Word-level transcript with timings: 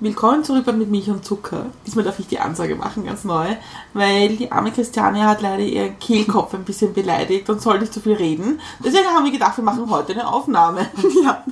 Willkommen 0.00 0.44
zurück 0.44 0.64
bei 0.64 0.70
Mit 0.70 0.92
Milch 0.92 1.10
und 1.10 1.24
Zucker. 1.24 1.66
Diesmal 1.84 2.04
darf 2.04 2.20
ich 2.20 2.28
die 2.28 2.38
Ansage 2.38 2.76
machen, 2.76 3.04
ganz 3.04 3.24
neu, 3.24 3.56
weil 3.94 4.36
die 4.36 4.52
arme 4.52 4.70
Christiane 4.70 5.24
hat 5.26 5.42
leider 5.42 5.64
ihren 5.64 5.98
Kehlkopf 5.98 6.54
ein 6.54 6.62
bisschen 6.62 6.94
beleidigt 6.94 7.50
und 7.50 7.60
soll 7.60 7.80
nicht 7.80 7.92
zu 7.92 7.98
viel 7.98 8.12
reden. 8.12 8.60
Deswegen 8.78 9.08
haben 9.08 9.24
wir 9.24 9.32
gedacht, 9.32 9.56
wir 9.56 9.64
machen 9.64 9.90
heute 9.90 10.12
eine 10.12 10.28
Aufnahme. 10.28 10.86
ja, 11.24 11.42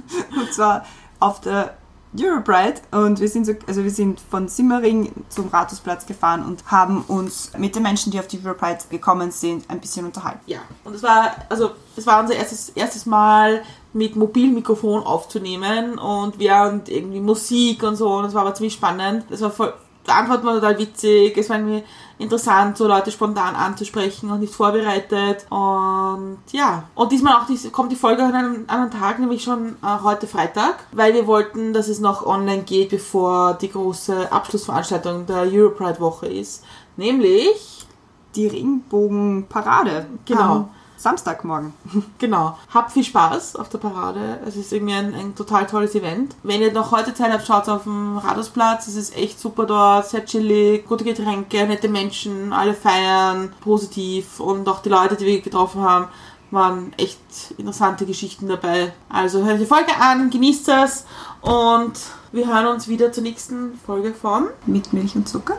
und 0.40 0.52
zwar 0.52 0.86
auf 1.18 1.40
der 1.40 1.76
Eurobride 2.18 2.80
und 2.92 3.20
wir 3.20 3.28
sind 3.28 3.46
so, 3.46 3.52
also 3.66 3.82
wir 3.82 3.90
sind 3.90 4.20
von 4.20 4.48
Simmering 4.48 5.12
zum 5.28 5.48
Rathausplatz 5.48 6.06
gefahren 6.06 6.44
und 6.44 6.70
haben 6.70 7.02
uns 7.08 7.52
mit 7.58 7.74
den 7.74 7.82
Menschen, 7.82 8.10
die 8.10 8.18
auf 8.18 8.26
die 8.26 8.40
Eurobride 8.44 8.78
gekommen 8.90 9.30
sind, 9.30 9.68
ein 9.68 9.80
bisschen 9.80 10.06
unterhalten. 10.06 10.40
Ja, 10.46 10.60
und 10.84 10.94
es 10.94 11.02
war, 11.02 11.34
also 11.48 11.72
es 11.96 12.06
war 12.06 12.20
unser 12.20 12.34
erstes, 12.34 12.70
erstes 12.70 13.06
Mal 13.06 13.62
mit 13.92 14.16
Mobilmikrofon 14.16 15.02
aufzunehmen 15.02 15.98
und 15.98 16.38
während 16.38 16.88
irgendwie 16.88 17.20
Musik 17.20 17.82
und 17.82 17.96
so 17.96 18.14
und 18.14 18.24
das 18.24 18.34
war 18.34 18.42
aber 18.42 18.54
ziemlich 18.54 18.74
spannend. 18.74 19.24
Das 19.30 19.40
war 19.40 19.50
voll, 19.50 19.74
die 20.06 20.10
Antwort 20.10 20.44
war 20.44 20.54
total 20.54 20.78
witzig, 20.78 21.36
es 21.36 21.50
war 21.50 21.58
irgendwie 21.58 21.82
interessant, 22.18 22.76
so 22.76 22.86
Leute 22.86 23.10
spontan 23.10 23.54
anzusprechen 23.54 24.30
und 24.30 24.40
nicht 24.40 24.54
vorbereitet 24.54 25.46
und 25.50 26.38
ja. 26.52 26.84
Und 26.94 27.12
diesmal 27.12 27.34
auch 27.34 27.46
die, 27.46 27.68
kommt 27.70 27.92
die 27.92 27.96
Folge 27.96 28.22
an 28.24 28.34
einem 28.34 28.64
anderen 28.66 28.90
Tag, 28.90 29.18
nämlich 29.18 29.42
schon 29.42 29.76
äh, 29.82 30.02
heute 30.02 30.26
Freitag, 30.26 30.76
weil 30.92 31.14
wir 31.14 31.26
wollten, 31.26 31.72
dass 31.72 31.88
es 31.88 32.00
noch 32.00 32.24
online 32.24 32.62
geht, 32.62 32.90
bevor 32.90 33.54
die 33.54 33.70
große 33.70 34.32
Abschlussveranstaltung 34.32 35.26
der 35.26 35.42
Europride 35.42 36.00
Woche 36.00 36.26
ist. 36.26 36.64
Nämlich 36.96 37.86
Die 38.34 38.46
Regenbogenparade. 38.46 40.06
Genau. 40.26 40.68
Am 40.96 41.00
Samstagmorgen. 41.16 41.72
Genau. 42.18 42.56
Habt 42.72 42.92
viel 42.92 43.04
Spaß 43.04 43.56
auf 43.56 43.68
der 43.68 43.78
Parade. 43.78 44.40
Es 44.46 44.56
ist 44.56 44.72
irgendwie 44.72 44.94
ein, 44.94 45.14
ein 45.14 45.34
total 45.34 45.66
tolles 45.66 45.94
Event. 45.94 46.34
Wenn 46.42 46.62
ihr 46.62 46.72
noch 46.72 46.92
heute 46.92 47.14
Zeit 47.14 47.32
habt, 47.32 47.46
schaut 47.46 47.68
auf 47.68 47.82
dem 47.84 48.18
Rathausplatz. 48.18 48.88
Es 48.88 48.96
ist 48.96 49.16
echt 49.16 49.38
super 49.38 49.66
dort, 49.66 50.08
sehr 50.08 50.24
chillig, 50.24 50.86
gute 50.86 51.04
Getränke, 51.04 51.66
nette 51.66 51.88
Menschen, 51.88 52.52
alle 52.52 52.74
feiern, 52.74 53.52
positiv 53.60 54.40
und 54.40 54.68
auch 54.68 54.80
die 54.80 54.88
Leute, 54.88 55.16
die 55.16 55.26
wir 55.26 55.40
getroffen 55.40 55.82
haben, 55.82 56.08
waren 56.50 56.92
echt 56.96 57.20
interessante 57.58 58.06
Geschichten 58.06 58.48
dabei. 58.48 58.92
Also 59.08 59.44
hört 59.44 59.60
die 59.60 59.66
Folge 59.66 59.92
an, 60.00 60.30
genießt 60.30 60.68
es 60.68 61.04
und 61.42 61.92
wir 62.32 62.46
hören 62.46 62.66
uns 62.66 62.88
wieder 62.88 63.12
zur 63.12 63.22
nächsten 63.22 63.78
Folge 63.84 64.14
von 64.14 64.48
Mit 64.66 64.92
Milch 64.92 65.14
und 65.16 65.28
Zucker. 65.28 65.56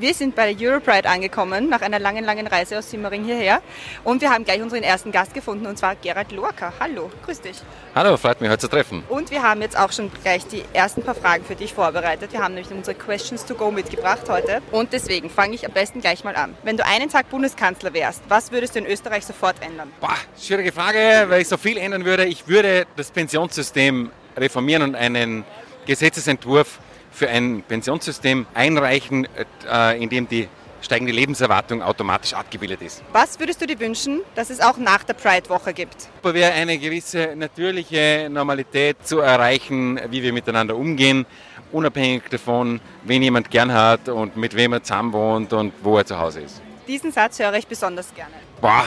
Wir 0.00 0.14
sind 0.14 0.34
bei 0.34 0.54
der 0.54 0.70
Europride 0.70 1.06
angekommen, 1.10 1.68
nach 1.68 1.82
einer 1.82 1.98
langen, 1.98 2.24
langen 2.24 2.46
Reise 2.46 2.78
aus 2.78 2.90
Simmering 2.90 3.22
hierher. 3.22 3.60
Und 4.02 4.22
wir 4.22 4.30
haben 4.30 4.46
gleich 4.46 4.62
unseren 4.62 4.82
ersten 4.82 5.12
Gast 5.12 5.34
gefunden, 5.34 5.66
und 5.66 5.76
zwar 5.76 5.94
Gerald 5.94 6.32
Lorca. 6.32 6.72
Hallo, 6.80 7.10
grüß 7.26 7.42
dich. 7.42 7.58
Hallo, 7.94 8.16
freut 8.16 8.40
mich, 8.40 8.48
heute 8.48 8.60
zu 8.60 8.68
treffen. 8.68 9.04
Und 9.10 9.30
wir 9.30 9.42
haben 9.42 9.60
jetzt 9.60 9.78
auch 9.78 9.92
schon 9.92 10.10
gleich 10.22 10.46
die 10.46 10.64
ersten 10.72 11.02
paar 11.02 11.14
Fragen 11.14 11.44
für 11.44 11.54
dich 11.54 11.74
vorbereitet. 11.74 12.32
Wir 12.32 12.42
haben 12.42 12.54
nämlich 12.54 12.72
unsere 12.72 12.96
Questions 12.96 13.44
to 13.44 13.54
go 13.54 13.70
mitgebracht 13.70 14.22
heute. 14.30 14.62
Und 14.72 14.94
deswegen 14.94 15.28
fange 15.28 15.54
ich 15.54 15.66
am 15.66 15.72
besten 15.72 16.00
gleich 16.00 16.24
mal 16.24 16.34
an. 16.34 16.56
Wenn 16.62 16.78
du 16.78 16.86
einen 16.86 17.10
Tag 17.10 17.28
Bundeskanzler 17.28 17.92
wärst, 17.92 18.22
was 18.30 18.52
würdest 18.52 18.76
du 18.76 18.78
in 18.78 18.86
Österreich 18.86 19.26
sofort 19.26 19.56
ändern? 19.60 19.92
Boah, 20.00 20.16
schwierige 20.40 20.72
Frage, 20.72 21.26
weil 21.28 21.42
ich 21.42 21.48
so 21.48 21.58
viel 21.58 21.76
ändern 21.76 22.06
würde. 22.06 22.24
Ich 22.24 22.48
würde 22.48 22.86
das 22.96 23.10
Pensionssystem 23.10 24.10
reformieren 24.34 24.82
und 24.82 24.94
einen 24.94 25.44
Gesetzesentwurf 25.84 26.78
für 27.10 27.28
ein 27.28 27.62
Pensionssystem 27.66 28.46
einreichen, 28.54 29.26
äh, 29.70 30.02
in 30.02 30.08
dem 30.08 30.28
die 30.28 30.48
steigende 30.82 31.12
Lebenserwartung 31.12 31.82
automatisch 31.82 32.32
abgebildet 32.34 32.82
ist. 32.82 33.02
Was 33.12 33.38
würdest 33.38 33.60
du 33.60 33.66
dir 33.66 33.78
wünschen, 33.78 34.20
dass 34.34 34.50
es 34.50 34.60
auch 34.60 34.78
nach 34.78 35.04
der 35.04 35.14
Pride-Woche 35.14 35.72
gibt? 35.74 36.08
Wäre 36.22 36.52
eine 36.52 36.78
gewisse 36.78 37.34
natürliche 37.36 38.28
Normalität 38.30 38.96
zu 39.06 39.20
erreichen, 39.20 40.00
wie 40.10 40.22
wir 40.22 40.32
miteinander 40.32 40.76
umgehen, 40.76 41.26
unabhängig 41.72 42.22
davon, 42.30 42.80
wen 43.04 43.22
jemand 43.22 43.50
gern 43.50 43.72
hat 43.72 44.08
und 44.08 44.36
mit 44.36 44.54
wem 44.56 44.72
er 44.72 44.82
zusammen 44.82 45.12
wohnt 45.12 45.52
und 45.52 45.72
wo 45.82 45.98
er 45.98 46.06
zu 46.06 46.18
Hause 46.18 46.40
ist. 46.40 46.62
Diesen 46.88 47.12
Satz 47.12 47.38
höre 47.38 47.54
ich 47.54 47.66
besonders 47.66 48.12
gerne. 48.14 48.32
Boah, 48.60 48.84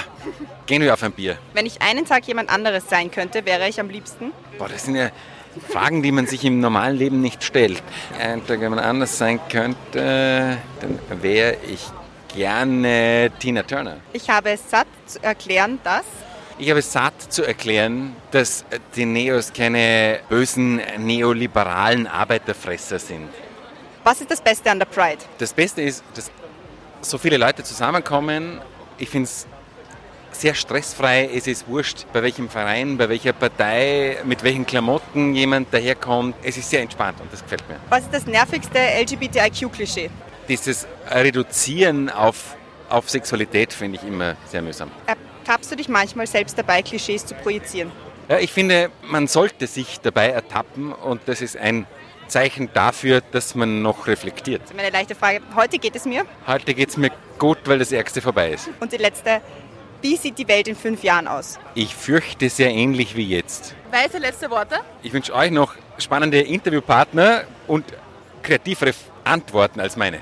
gehen 0.66 0.81
wir 0.81 0.94
auf 0.94 1.01
ein 1.03 1.13
Bier. 1.13 1.38
Wenn 1.53 1.66
ich 1.66 1.81
einen 1.81 2.06
Tag 2.06 2.28
jemand 2.28 2.50
anderes 2.50 2.89
sein 2.89 3.09
könnte, 3.09 3.45
wäre 3.45 3.69
ich 3.69 3.79
am 3.79 3.89
liebsten. 3.89 4.33
Boah, 4.57 4.67
das 4.67 4.85
sind 4.85 4.95
ja 4.95 5.09
Fragen, 5.69 6.01
die 6.01 6.11
man 6.11 6.27
sich 6.27 6.43
im 6.45 6.59
normalen 6.59 6.97
Leben 6.97 7.21
nicht 7.21 7.43
stellt. 7.43 7.83
Ein 8.19 8.45
Tag, 8.45 8.61
wenn 8.61 8.71
man 8.71 8.79
anders 8.79 9.17
sein 9.17 9.39
könnte, 9.49 10.57
dann 10.79 11.21
wäre 11.21 11.57
ich 11.71 11.85
gerne 12.33 13.31
Tina 13.39 13.63
Turner. 13.63 13.97
Ich 14.13 14.29
habe 14.29 14.51
es 14.51 14.69
satt 14.69 14.87
zu 15.05 15.21
erklären, 15.23 15.79
dass 15.83 16.03
Ich 16.57 16.69
habe 16.69 16.79
es 16.79 16.91
satt 16.91 17.13
zu 17.29 17.43
erklären, 17.43 18.15
dass 18.31 18.65
die 18.95 19.05
Neos 19.05 19.51
keine 19.53 20.19
bösen 20.29 20.81
neoliberalen 20.97 22.07
Arbeiterfresser 22.07 22.99
sind. 22.99 23.29
Was 24.03 24.21
ist 24.21 24.29
das 24.29 24.41
Beste 24.41 24.69
an 24.69 24.79
der 24.79 24.85
Pride? 24.85 25.19
Das 25.37 25.53
Beste 25.53 25.81
ist, 25.81 26.03
dass 26.13 26.29
so 27.01 27.17
viele 27.17 27.37
Leute 27.37 27.63
zusammenkommen. 27.63 28.61
Ich 28.97 29.09
finde 29.09 29.25
es 29.25 29.47
sehr 30.33 30.53
stressfrei. 30.53 31.29
Es 31.33 31.47
ist 31.47 31.67
wurscht, 31.67 32.05
bei 32.11 32.21
welchem 32.23 32.49
Verein, 32.49 32.97
bei 32.97 33.09
welcher 33.09 33.33
Partei, 33.33 34.17
mit 34.25 34.44
welchen 34.44 34.66
Klamotten 34.66 35.33
jemand 35.33 35.73
daherkommt. 35.73 36.35
Es 36.44 36.57
ist 36.57 36.69
sehr 36.69 36.81
entspannt 36.81 37.19
und 37.21 37.31
das 37.31 37.41
gefällt 37.41 37.67
mir. 37.69 37.77
Was 37.89 38.03
ist 38.03 38.13
das 38.13 38.25
nervigste 38.25 38.79
LGBTIQ-Klischee? 38.79 40.09
Dieses 40.47 40.88
Reduzieren 41.09 42.09
auf, 42.09 42.55
auf 42.89 43.09
Sexualität 43.09 43.73
finde 43.73 43.99
ich 44.01 44.07
immer 44.07 44.35
sehr 44.49 44.61
mühsam. 44.61 44.91
Ertappst 45.05 45.71
du 45.71 45.75
dich 45.75 45.88
manchmal 45.88 46.27
selbst 46.27 46.57
dabei, 46.57 46.81
Klischees 46.81 47.25
zu 47.25 47.35
projizieren? 47.35 47.91
Ja, 48.29 48.39
ich 48.39 48.51
finde, 48.51 48.89
man 49.03 49.27
sollte 49.27 49.67
sich 49.67 50.00
dabei 50.00 50.29
ertappen 50.29 50.94
und 50.94 51.21
das 51.25 51.41
ist 51.41 51.57
ein 51.57 51.85
Zeichen 52.27 52.69
dafür, 52.73 53.21
dass 53.31 53.53
man 53.53 53.81
noch 53.81 54.07
reflektiert. 54.07 54.61
Das 54.63 54.71
ist 54.71 54.75
meine 54.75 54.89
leichte 54.89 55.13
Frage. 55.13 55.41
Heute 55.55 55.77
geht 55.77 55.95
es 55.95 56.05
mir. 56.05 56.25
Heute 56.47 56.73
geht 56.73 56.89
es 56.89 56.97
mir 56.97 57.11
gut, 57.38 57.59
weil 57.65 57.79
das 57.79 57.91
Ärgste 57.91 58.21
vorbei 58.21 58.51
ist. 58.51 58.69
Und 58.79 58.91
die 58.91 58.97
letzte. 58.97 59.41
Wie 60.03 60.17
sieht 60.17 60.37
die 60.37 60.49
Welt 60.49 60.67
in 60.67 60.75
fünf 60.75 61.01
Jahren 61.01 61.29
aus? 61.29 61.57
Ich 61.75 61.95
fürchte 61.95 62.49
sehr 62.49 62.71
ähnlich 62.71 63.15
wie 63.15 63.25
jetzt. 63.25 63.73
Weise 63.89 64.17
letzte 64.17 64.51
Worte? 64.51 64.81
Ich 65.01 65.13
wünsche 65.13 65.33
euch 65.33 65.49
noch 65.49 65.75
spannende 65.97 66.41
Interviewpartner 66.41 67.45
und 67.67 67.85
kreativere 68.41 68.93
Antworten 69.23 69.79
als 69.79 69.95
meine. 69.95 70.19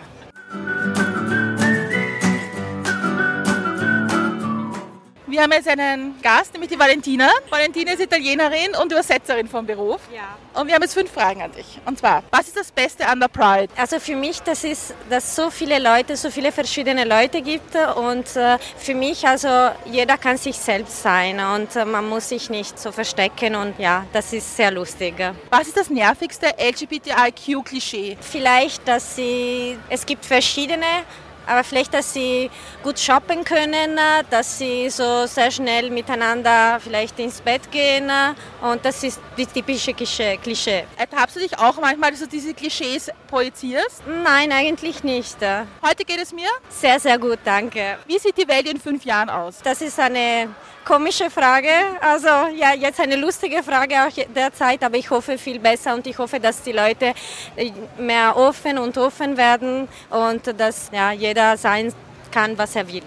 Wir 5.32 5.44
haben 5.44 5.54
jetzt 5.54 5.70
einen 5.70 6.22
Gast, 6.22 6.52
nämlich 6.52 6.70
die 6.70 6.78
Valentina. 6.78 7.30
Valentina 7.50 7.94
ist 7.94 8.02
Italienerin 8.02 8.76
und 8.82 8.92
Übersetzerin 8.92 9.48
vom 9.48 9.66
Beruf. 9.66 10.02
Ja. 10.14 10.38
Und 10.60 10.68
wir 10.68 10.76
haben 10.76 10.82
jetzt 10.82 10.94
fünf 10.94 11.10
Fragen 11.10 11.42
an 11.42 11.54
dich. 11.54 11.80
Und 11.86 12.00
zwar, 12.00 12.22
was 12.32 12.50
ist 12.50 12.58
das 12.58 12.70
Beste 12.70 13.08
an 13.08 13.22
der 13.22 13.30
Pride? 13.30 13.72
Also 13.78 14.02
für 14.02 14.18
mich, 14.18 14.42
das 14.42 14.66
ist, 14.66 14.94
dass 15.10 15.24
es 15.24 15.36
so 15.38 15.50
viele 15.50 15.80
Leute, 15.80 16.18
so 16.18 16.30
viele 16.30 16.52
verschiedene 16.52 17.06
Leute 17.06 17.42
gibt 17.42 17.74
und 17.96 18.36
äh, 18.36 18.58
für 18.76 18.94
mich, 18.94 19.26
also 19.26 19.70
jeder 19.86 20.18
kann 20.18 20.36
sich 20.36 20.58
selbst 20.58 21.02
sein 21.02 21.40
und 21.40 21.78
äh, 21.78 21.86
man 21.86 22.10
muss 22.10 22.28
sich 22.28 22.50
nicht 22.50 22.78
so 22.78 22.92
verstecken 22.92 23.56
und 23.56 23.80
ja, 23.80 24.06
das 24.12 24.34
ist 24.34 24.58
sehr 24.58 24.72
lustig. 24.72 25.14
Was 25.50 25.66
ist 25.66 25.78
das 25.78 25.90
nervigste 25.90 26.48
LGBTIQ-Klischee? 26.58 28.18
Vielleicht, 28.20 28.86
dass 28.86 29.16
sie, 29.16 29.78
es 29.88 30.06
gibt 30.06 30.26
verschiedene, 30.26 31.06
aber 31.48 31.64
vielleicht, 31.64 31.94
dass 31.94 32.14
sie 32.14 32.50
gut 32.84 33.00
shoppen 33.00 33.44
können, 33.44 33.98
äh, 33.98 34.24
dass 34.30 34.58
sie 34.58 34.90
so 34.90 35.26
sehr 35.26 35.52
schnell 35.52 35.90
miteinander 35.90 36.80
vielleicht 36.80 37.20
ins 37.20 37.42
Bett 37.42 37.72
gehen 37.72 38.10
äh, 38.10 38.66
und 38.66 38.84
das 38.86 39.04
ist 39.04 39.20
die 39.38 39.46
typische 39.46 39.94
Klischee. 39.94 40.86
Ertappst 40.98 41.36
du 41.36 41.40
dich 41.40 41.58
auch 41.58 41.80
manchmal, 41.80 42.12
dass 42.12 42.20
du 42.22 42.28
diese 42.28 42.54
Klischees 42.54 43.10
projizierst? 43.28 44.04
Nein, 44.08 44.52
eigentlich 44.52 45.04
nicht. 45.04 45.42
äh. 45.42 45.64
Heute 45.86 46.04
geht 46.06 46.22
es 46.22 46.32
mir. 46.32 46.50
Sehr, 46.70 47.00
sehr 47.00 47.18
gut, 47.18 47.40
danke. 47.44 47.98
Wie 48.08 48.20
sieht 48.20 48.38
die 48.38 48.48
Welt 48.48 48.68
in 48.70 48.80
fünf 48.80 49.06
Jahren 49.06 49.30
aus? 49.30 49.60
Das 49.64 49.82
ist 49.82 50.00
eine 50.00 50.50
komische 50.86 51.30
Frage. 51.30 51.70
Also 52.02 52.28
ja, 52.56 52.74
jetzt 52.74 53.00
eine 53.00 53.16
lustige 53.16 53.64
Frage 53.64 53.96
auch 53.96 54.26
derzeit, 54.36 54.84
aber 54.84 54.98
ich 54.98 55.10
hoffe 55.10 55.38
viel 55.38 55.60
besser 55.60 55.94
und 55.94 56.06
ich 56.08 56.18
hoffe, 56.18 56.40
dass 56.40 56.62
die 56.64 56.72
Leute 56.72 57.14
äh, 57.56 57.72
mehr 57.98 58.36
offen 58.36 58.78
und 58.78 58.98
offen 58.98 59.38
werden 59.38 59.88
und 60.10 60.60
dass 60.60 60.90
ja, 60.92 61.12
jeder 61.12 61.58
sein 61.58 61.94
kann, 62.32 62.58
was 62.58 62.76
er 62.76 62.88
will. 62.88 63.04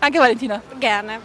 Danke, 0.00 0.18
Valentina. 0.18 0.62
Gerne. 0.78 1.18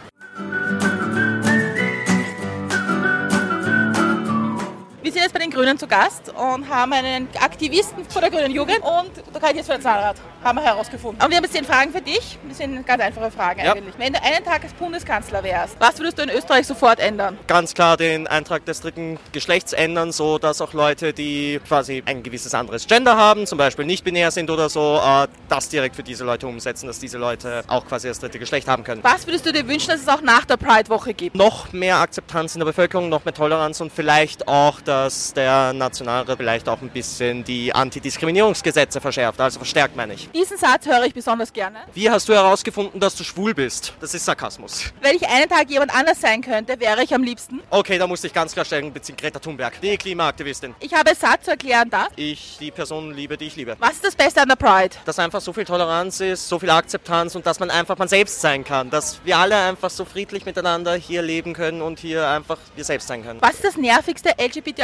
Sind 5.14 5.22
jetzt 5.24 5.34
bei 5.34 5.40
den 5.40 5.50
Grünen 5.52 5.78
zu 5.78 5.88
Gast 5.88 6.30
und 6.30 6.68
haben 6.70 6.94
einen 6.94 7.28
Aktivisten 7.40 8.06
vor 8.10 8.22
der 8.22 8.30
Grünen 8.32 8.52
Jugend 8.52 8.80
und 8.82 9.12
da 9.34 9.40
kann 9.40 9.52
ich 9.52 9.58
jetzt 9.58 9.68
für 9.68 9.74
den 9.74 9.82
Zahnrad. 9.82 10.16
Haben 10.44 10.58
wir 10.58 10.64
herausgefunden. 10.66 11.24
Und 11.24 11.30
wir 11.30 11.38
haben 11.38 11.44
jetzt 11.46 11.54
zehn 11.54 11.64
Fragen 11.64 11.92
für 11.94 12.02
dich. 12.02 12.38
Das 12.50 12.58
sind 12.58 12.86
ganz 12.86 13.02
einfache 13.02 13.32
Fragen 13.32 13.62
Ja. 13.64 13.74
eigentlich. 13.74 13.94
Wenn 13.98 14.12
du 14.12 14.22
einen 14.22 14.44
Tag 14.44 14.64
als 14.64 14.74
Bundeskanzler 14.74 15.42
wärst, 15.44 15.78
was 15.80 15.98
würdest 16.00 16.18
du 16.18 16.24
in 16.24 16.30
Österreich 16.30 16.68
sofort 16.68 17.00
ändern? 17.00 17.38
Ganz 17.48 17.74
klar 17.74 17.96
den 17.96 18.28
Eintrag 18.28 18.66
des 18.66 18.82
dritten 18.82 19.18
Geschlechts 19.32 19.72
ändern, 19.72 20.12
so 20.12 20.38
dass 20.40 20.60
auch 20.60 20.74
Leute, 20.74 21.14
die 21.14 21.62
quasi 21.66 22.04
ein 22.06 22.24
gewisses 22.24 22.54
anderes 22.54 22.88
Gender 22.88 23.16
haben, 23.16 23.48
zum 23.48 23.58
Beispiel 23.58 23.86
nicht 23.86 24.04
binär 24.04 24.32
sind 24.32 24.50
oder 24.50 24.68
so, 24.68 25.00
äh, 25.02 25.28
das 25.48 25.70
direkt 25.70 25.96
für 25.96 26.04
diese 26.04 26.26
Leute 26.26 26.46
umsetzen, 26.48 26.88
dass 26.88 27.00
diese 27.00 27.18
Leute 27.18 27.64
auch 27.68 27.86
quasi 27.88 28.10
das 28.10 28.20
dritte 28.20 28.38
Geschlecht 28.40 28.68
haben 28.68 28.84
können. 28.84 29.02
Was 29.04 29.26
würdest 29.26 29.46
du 29.46 29.54
dir 29.54 29.66
wünschen, 29.68 29.90
dass 29.92 30.02
es 30.02 30.08
auch 30.10 30.22
nach 30.22 30.44
der 30.44 30.58
Pride-Woche 30.58 31.14
gibt? 31.14 31.36
Noch 31.38 31.72
mehr 31.72 32.00
Akzeptanz 32.00 32.56
in 32.56 32.60
der 32.60 32.66
Bevölkerung, 32.66 33.08
noch 33.08 33.24
mehr 33.24 33.34
Toleranz 33.34 33.80
und 33.80 33.94
vielleicht 33.94 34.48
auch, 34.50 34.82
dass 34.82 35.03
der 35.36 35.74
Nationalrat 35.74 36.38
vielleicht 36.38 36.70
auch 36.70 36.82
ein 36.82 36.90
bisschen 36.90 37.44
die 37.44 37.74
Antidiskriminierungsgesetze 37.74 39.02
verschärft, 39.02 39.40
also 39.40 39.60
verstärkt 39.60 39.96
meine 39.96 40.14
ich. 40.14 40.30
Diesen 40.32 40.58
Satz 40.58 40.86
höre 40.86 41.04
ich 41.06 41.14
besonders 41.14 41.52
gerne. 41.52 41.80
Wie 41.94 42.10
hast 42.10 42.30
du 42.30 42.34
herausgefunden, 42.34 43.00
dass 43.00 43.16
du 43.16 43.24
schwul 43.24 43.54
bist? 43.54 43.94
Das 44.00 44.14
ist 44.14 44.26
Sarkasmus. 44.26 44.92
Wenn 45.02 45.16
ich 45.16 45.28
einen 45.28 45.50
Tag 45.50 45.70
jemand 45.70 45.94
anders 45.96 46.22
sein 46.22 46.42
könnte, 46.42 46.80
wäre 46.80 47.04
ich 47.04 47.14
am 47.14 47.24
liebsten. 47.24 47.62
Okay, 47.70 47.98
da 47.98 48.08
musste 48.08 48.28
ich 48.28 48.34
ganz 48.34 48.54
klar 48.54 48.66
stellen, 48.66 48.92
beziehen 48.92 49.16
Greta 49.16 49.40
Thunberg, 49.40 49.80
die 49.82 49.98
Klimaaktivistin. 49.98 50.76
Ich 50.80 50.94
habe 50.94 51.14
satt 51.16 51.44
zu 51.44 51.52
erklären, 51.52 51.90
das. 51.90 52.08
Ich 52.16 52.58
die 52.60 52.72
Person 52.72 53.14
liebe, 53.14 53.38
die 53.38 53.46
ich 53.46 53.56
liebe. 53.56 53.76
Was 53.80 53.94
ist 53.94 54.06
das 54.06 54.16
Beste 54.16 54.42
an 54.42 54.48
der 54.48 54.56
Pride? 54.56 54.96
Dass 55.06 55.20
einfach 55.20 55.42
so 55.42 55.54
viel 55.54 55.66
Toleranz 55.66 56.20
ist, 56.20 56.48
so 56.48 56.60
viel 56.60 56.70
Akzeptanz 56.70 57.36
und 57.36 57.46
dass 57.46 57.60
man 57.60 57.70
einfach 57.70 57.98
man 57.98 58.08
selbst 58.08 58.42
sein 58.42 58.64
kann. 58.64 58.90
Dass 58.90 59.20
wir 59.24 59.38
alle 59.38 59.58
einfach 59.58 59.90
so 59.90 60.06
friedlich 60.06 60.46
miteinander 60.46 60.96
hier 60.96 61.22
leben 61.22 61.54
können 61.54 61.82
und 61.82 62.00
hier 62.00 62.28
einfach 62.28 62.58
wir 62.76 62.84
selbst 62.84 63.08
sein 63.08 63.24
können. 63.24 63.42
Was 63.42 63.56
ist 63.56 63.64
das 63.64 63.78
nervigste 63.78 64.38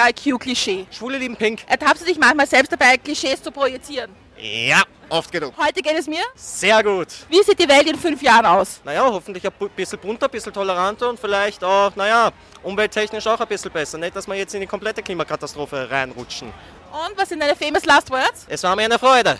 LGBTIQ-Klischee? 0.09 0.87
Schwule 0.91 1.17
lieben 1.17 1.35
Pink. 1.35 1.61
Ertappst 1.67 2.01
du 2.01 2.05
dich 2.05 2.17
manchmal 2.17 2.47
selbst 2.47 2.71
dabei, 2.71 2.97
Klischees 2.97 3.41
zu 3.41 3.51
projizieren? 3.51 4.11
Ja, 4.37 4.83
oft 5.09 5.31
genug. 5.31 5.53
Heute 5.57 5.81
geht 5.81 5.97
es 5.97 6.07
mir. 6.07 6.23
Sehr 6.35 6.81
gut. 6.81 7.07
Wie 7.29 7.43
sieht 7.43 7.59
die 7.59 7.67
Welt 7.67 7.89
in 7.89 7.97
fünf 7.97 8.21
Jahren 8.21 8.45
aus? 8.45 8.79
Naja, 8.85 9.03
hoffentlich 9.03 9.45
ein 9.45 9.69
bisschen 9.75 9.99
bunter, 9.99 10.27
ein 10.27 10.31
bisschen 10.31 10.53
toleranter 10.53 11.09
und 11.09 11.19
vielleicht 11.19 11.63
auch, 11.63 11.93
naja, 11.95 12.31
umwelttechnisch 12.63 13.27
auch 13.27 13.39
ein 13.39 13.47
bisschen 13.47 13.71
besser. 13.71 13.97
Nicht, 13.97 14.15
dass 14.15 14.27
wir 14.27 14.35
jetzt 14.35 14.53
in 14.55 14.61
die 14.61 14.67
komplette 14.67 15.03
Klimakatastrophe 15.03 15.89
reinrutschen. 15.89 16.47
Und 16.47 17.17
was 17.17 17.29
sind 17.29 17.41
deine 17.41 17.55
famous 17.55 17.85
last 17.85 18.09
words? 18.09 18.45
Es 18.47 18.63
war 18.63 18.75
mir 18.75 18.83
eine 18.85 18.97
Freude. 18.97 19.39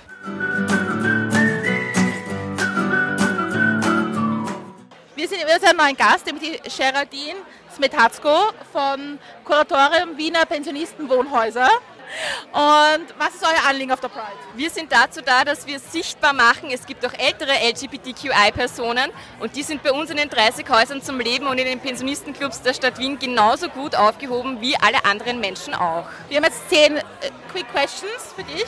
Wir 5.15 5.27
sind 5.27 5.69
haben 5.69 5.80
einen 5.80 5.95
neuen 5.95 5.98
Gast, 5.98 6.25
nämlich 6.25 6.62
die 6.63 6.69
Geraldine 6.69 7.39
Smetatzko 7.80 8.52
von 8.74 9.18
Kuratorium 9.46 10.18
Wiener 10.18 10.46
Pensionistenwohnhäuser. 10.46 11.70
Und 12.52 13.06
was 13.18 13.36
ist 13.36 13.44
euer 13.44 13.70
Anliegen 13.70 13.94
auf 13.94 14.02
der 14.02 14.10
Pride? 14.10 14.26
Wir 14.56 14.70
sind 14.70 14.92
dazu 14.92 15.22
da, 15.22 15.46
dass 15.46 15.66
wir 15.66 15.80
sichtbar 15.80 16.34
machen, 16.34 16.72
es 16.72 16.86
gibt 16.86 17.06
auch 17.06 17.14
ältere 17.14 17.54
LGBTQI-Personen 17.54 19.12
und 19.40 19.56
die 19.56 19.64
sind 19.64 19.81
bei 19.81 19.94
uns 19.94 20.10
in 20.10 20.18
den 20.18 20.28
30 20.28 20.68
Häusern 20.68 21.02
zum 21.02 21.22
Leben 21.22 21.48
und 21.48 21.58
in 21.58 21.66
den 21.66 21.80
Pensionistenclubs 21.80 22.64
der 22.64 22.74
Stadt 22.74 22.98
Wien 22.98 23.18
genauso 23.18 23.70
gut 23.70 23.96
aufgehoben 23.96 24.60
wie 24.60 24.75
alle 24.75 25.06
anderen 25.06 25.40
Menschen 25.40 25.74
auch. 25.74 26.06
Wir 26.28 26.38
haben 26.38 26.46
jetzt 26.46 26.68
zehn 26.70 26.98
äh, 26.98 27.02
Quick 27.54 27.72
Questions 27.72 28.34
für 28.36 28.44
dich. 28.44 28.68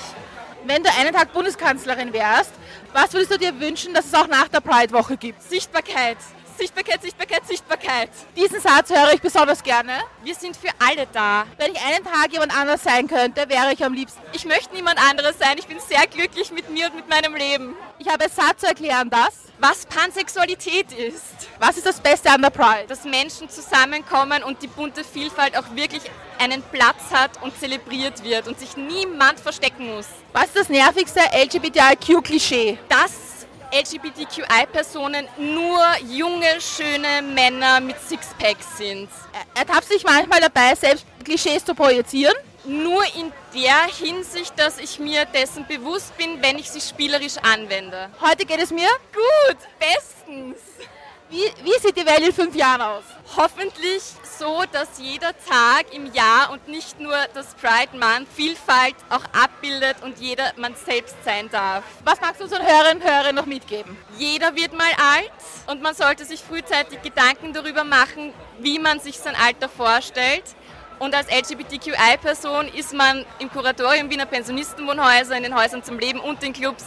Wenn 0.63 0.83
du 0.83 0.89
einen 0.97 1.13
Tag 1.13 1.33
Bundeskanzlerin 1.33 2.13
wärst, 2.13 2.53
was 2.93 3.11
würdest 3.11 3.33
du 3.33 3.37
dir 3.39 3.59
wünschen, 3.59 3.93
dass 3.93 4.05
es 4.05 4.13
auch 4.13 4.27
nach 4.27 4.47
der 4.47 4.61
Pride-Woche 4.61 5.17
gibt? 5.17 5.41
Sichtbarkeit, 5.41 6.17
Sichtbarkeit, 6.61 7.01
Sichtbarkeit, 7.01 7.47
Sichtbarkeit. 7.47 8.09
Diesen 8.37 8.61
Satz 8.61 8.91
höre 8.91 9.11
ich 9.13 9.19
besonders 9.19 9.63
gerne. 9.63 9.93
Wir 10.23 10.35
sind 10.35 10.55
für 10.55 10.69
alle 10.77 11.07
da. 11.11 11.45
Wenn 11.57 11.71
ich 11.71 11.81
einen 11.81 12.05
Tag 12.05 12.31
jemand 12.31 12.55
anders 12.55 12.83
sein 12.83 13.07
könnte, 13.07 13.49
wäre 13.49 13.73
ich 13.73 13.83
am 13.83 13.95
liebsten. 13.95 14.21
Ich 14.31 14.45
möchte 14.45 14.75
niemand 14.75 14.99
anderes 15.09 15.39
sein. 15.39 15.55
Ich 15.57 15.65
bin 15.65 15.79
sehr 15.79 16.05
glücklich 16.05 16.51
mit 16.51 16.69
mir 16.69 16.85
und 16.85 16.97
mit 16.97 17.09
meinem 17.09 17.33
Leben. 17.33 17.75
Ich 17.97 18.07
habe 18.07 18.25
es 18.25 18.35
satt 18.35 18.59
zu 18.59 18.67
erklären, 18.67 19.09
das. 19.09 19.39
Was 19.57 19.87
Pansexualität 19.87 20.91
ist. 20.91 21.49
Was 21.57 21.77
ist 21.77 21.87
das 21.87 21.99
Beste 21.99 22.29
an 22.29 22.43
der 22.43 22.51
Pride? 22.51 22.85
Dass 22.87 23.05
Menschen 23.05 23.49
zusammenkommen 23.49 24.43
und 24.43 24.61
die 24.61 24.67
bunte 24.67 25.03
Vielfalt 25.03 25.57
auch 25.57 25.75
wirklich 25.75 26.03
einen 26.37 26.61
Platz 26.61 27.11
hat 27.11 27.41
und 27.41 27.59
zelebriert 27.59 28.23
wird 28.23 28.47
und 28.47 28.59
sich 28.59 28.77
niemand 28.77 29.39
verstecken 29.39 29.95
muss. 29.95 30.05
Was 30.31 30.45
ist 30.45 30.57
das 30.57 30.69
nervigste 30.69 31.21
LGBTIQ-Klischee? 31.21 32.77
Dass 32.87 33.30
LGBTQI-Personen 33.71 35.27
nur 35.37 35.79
junge, 36.09 36.59
schöne 36.59 37.21
Männer 37.21 37.79
mit 37.79 37.99
Sixpacks 37.99 38.77
sind. 38.77 39.09
Ertappst 39.55 39.89
du 39.89 39.93
dich 39.93 40.03
manchmal 40.03 40.41
dabei, 40.41 40.75
selbst 40.75 41.05
Klischees 41.23 41.63
zu 41.63 41.73
projizieren? 41.73 42.35
Nur 42.65 43.03
in 43.15 43.31
der 43.55 43.87
Hinsicht, 43.87 44.53
dass 44.57 44.77
ich 44.77 44.99
mir 44.99 45.25
dessen 45.25 45.65
bewusst 45.65 46.15
bin, 46.17 46.41
wenn 46.41 46.59
ich 46.59 46.69
sie 46.69 46.81
spielerisch 46.81 47.37
anwende. 47.37 48.09
Heute 48.21 48.45
geht 48.45 48.59
es 48.59 48.71
mir 48.71 48.89
Gut, 49.13 49.57
bestens. 49.79 50.59
Wie, 51.31 51.49
wie 51.63 51.79
sieht 51.79 51.95
die 51.95 52.05
Welt 52.05 52.19
in 52.19 52.33
fünf 52.33 52.53
Jahren 52.55 52.81
aus? 52.81 53.03
Hoffentlich 53.37 54.03
so, 54.37 54.63
dass 54.69 54.99
jeder 54.99 55.31
Tag 55.47 55.93
im 55.93 56.11
Jahr 56.13 56.51
und 56.51 56.67
nicht 56.67 56.99
nur 56.99 57.15
das 57.33 57.55
Pride 57.55 57.97
Month 57.97 58.27
Vielfalt 58.35 58.95
auch 59.09 59.23
abbildet 59.31 59.95
und 60.03 60.19
jeder 60.19 60.51
man 60.57 60.75
selbst 60.75 61.15
sein 61.23 61.49
darf. 61.49 61.85
Was 62.03 62.19
magst 62.19 62.41
du 62.41 62.43
unseren 62.43 62.67
Hörerinnen 62.67 63.01
und 63.01 63.09
Hörern 63.09 63.33
noch 63.33 63.45
mitgeben? 63.45 63.95
Jeder 64.17 64.53
wird 64.57 64.73
mal 64.77 64.91
alt 65.13 65.31
und 65.67 65.81
man 65.81 65.95
sollte 65.95 66.25
sich 66.25 66.41
frühzeitig 66.41 67.01
Gedanken 67.01 67.53
darüber 67.53 67.85
machen, 67.85 68.33
wie 68.59 68.77
man 68.77 68.99
sich 68.99 69.17
sein 69.17 69.35
Alter 69.35 69.69
vorstellt. 69.69 70.43
Und 70.99 71.15
als 71.15 71.27
LGBTQI-Person 71.31 72.67
ist 72.67 72.93
man 72.93 73.25
im 73.39 73.49
Kuratorium 73.49 74.09
Wiener 74.09 74.25
Pensionistenwohnhäuser, 74.25 75.37
in 75.37 75.43
den 75.43 75.55
Häusern 75.55 75.81
zum 75.81 75.97
Leben 75.97 76.19
und 76.19 76.43
den 76.43 76.51
Clubs 76.51 76.83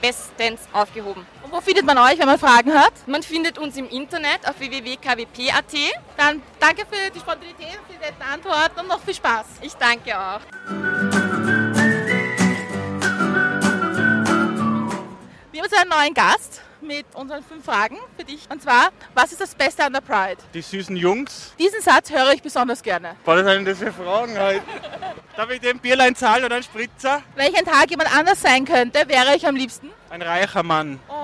bestens 0.00 0.60
aufgehoben. 0.72 1.26
Und 1.48 1.54
wo 1.54 1.60
findet 1.62 1.86
man 1.86 1.96
euch, 1.96 2.18
wenn 2.18 2.26
man 2.26 2.38
Fragen 2.38 2.74
hat? 2.74 2.92
Man 3.06 3.22
findet 3.22 3.56
uns 3.56 3.74
im 3.78 3.88
Internet 3.88 4.46
auf 4.46 4.60
www.kwp.at. 4.60 5.74
Dann 6.14 6.42
danke 6.60 6.82
für 6.84 7.10
die 7.10 7.18
Spontanität, 7.18 7.78
für 7.86 7.94
die 7.94 7.98
netten 7.98 8.20
Antworten 8.20 8.80
und 8.80 8.88
noch 8.88 9.00
viel 9.00 9.14
Spaß. 9.14 9.46
Ich 9.62 9.72
danke 9.72 10.14
auch. 10.14 10.40
Wir 15.50 15.62
haben 15.62 15.70
jetzt 15.70 15.74
einen 15.74 15.88
neuen 15.88 16.12
Gast 16.12 16.60
mit 16.82 17.06
unseren 17.14 17.42
fünf 17.42 17.64
Fragen 17.64 17.96
für 18.16 18.24
dich. 18.24 18.40
Und 18.50 18.60
zwar, 18.60 18.90
was 19.14 19.32
ist 19.32 19.40
das 19.40 19.54
Beste 19.54 19.84
an 19.84 19.94
der 19.94 20.02
Pride? 20.02 20.42
Die 20.52 20.60
süßen 20.60 20.96
Jungs. 20.96 21.54
Diesen 21.58 21.80
Satz 21.80 22.10
höre 22.10 22.32
ich 22.32 22.42
besonders 22.42 22.82
gerne. 22.82 23.16
Was 23.24 23.42
sind 23.42 23.64
das 23.66 23.78
für 23.78 23.92
Fragen 23.92 24.38
halt? 24.38 24.62
Darf 25.34 25.50
ich 25.50 25.60
dem 25.60 25.78
Bierlein 25.78 26.14
zahlen 26.14 26.44
oder 26.44 26.56
einen 26.56 26.64
Spritzer? 26.64 27.22
Wenn 27.36 27.54
ich 27.54 27.62
Tag 27.62 27.90
jemand 27.90 28.14
anders 28.14 28.42
sein 28.42 28.64
könnte, 28.64 29.08
wäre 29.08 29.34
ich 29.34 29.46
am 29.46 29.56
liebsten. 29.56 29.90
Ein 30.10 30.22
reicher 30.22 30.62
Mann. 30.62 30.98
Die 31.08 31.17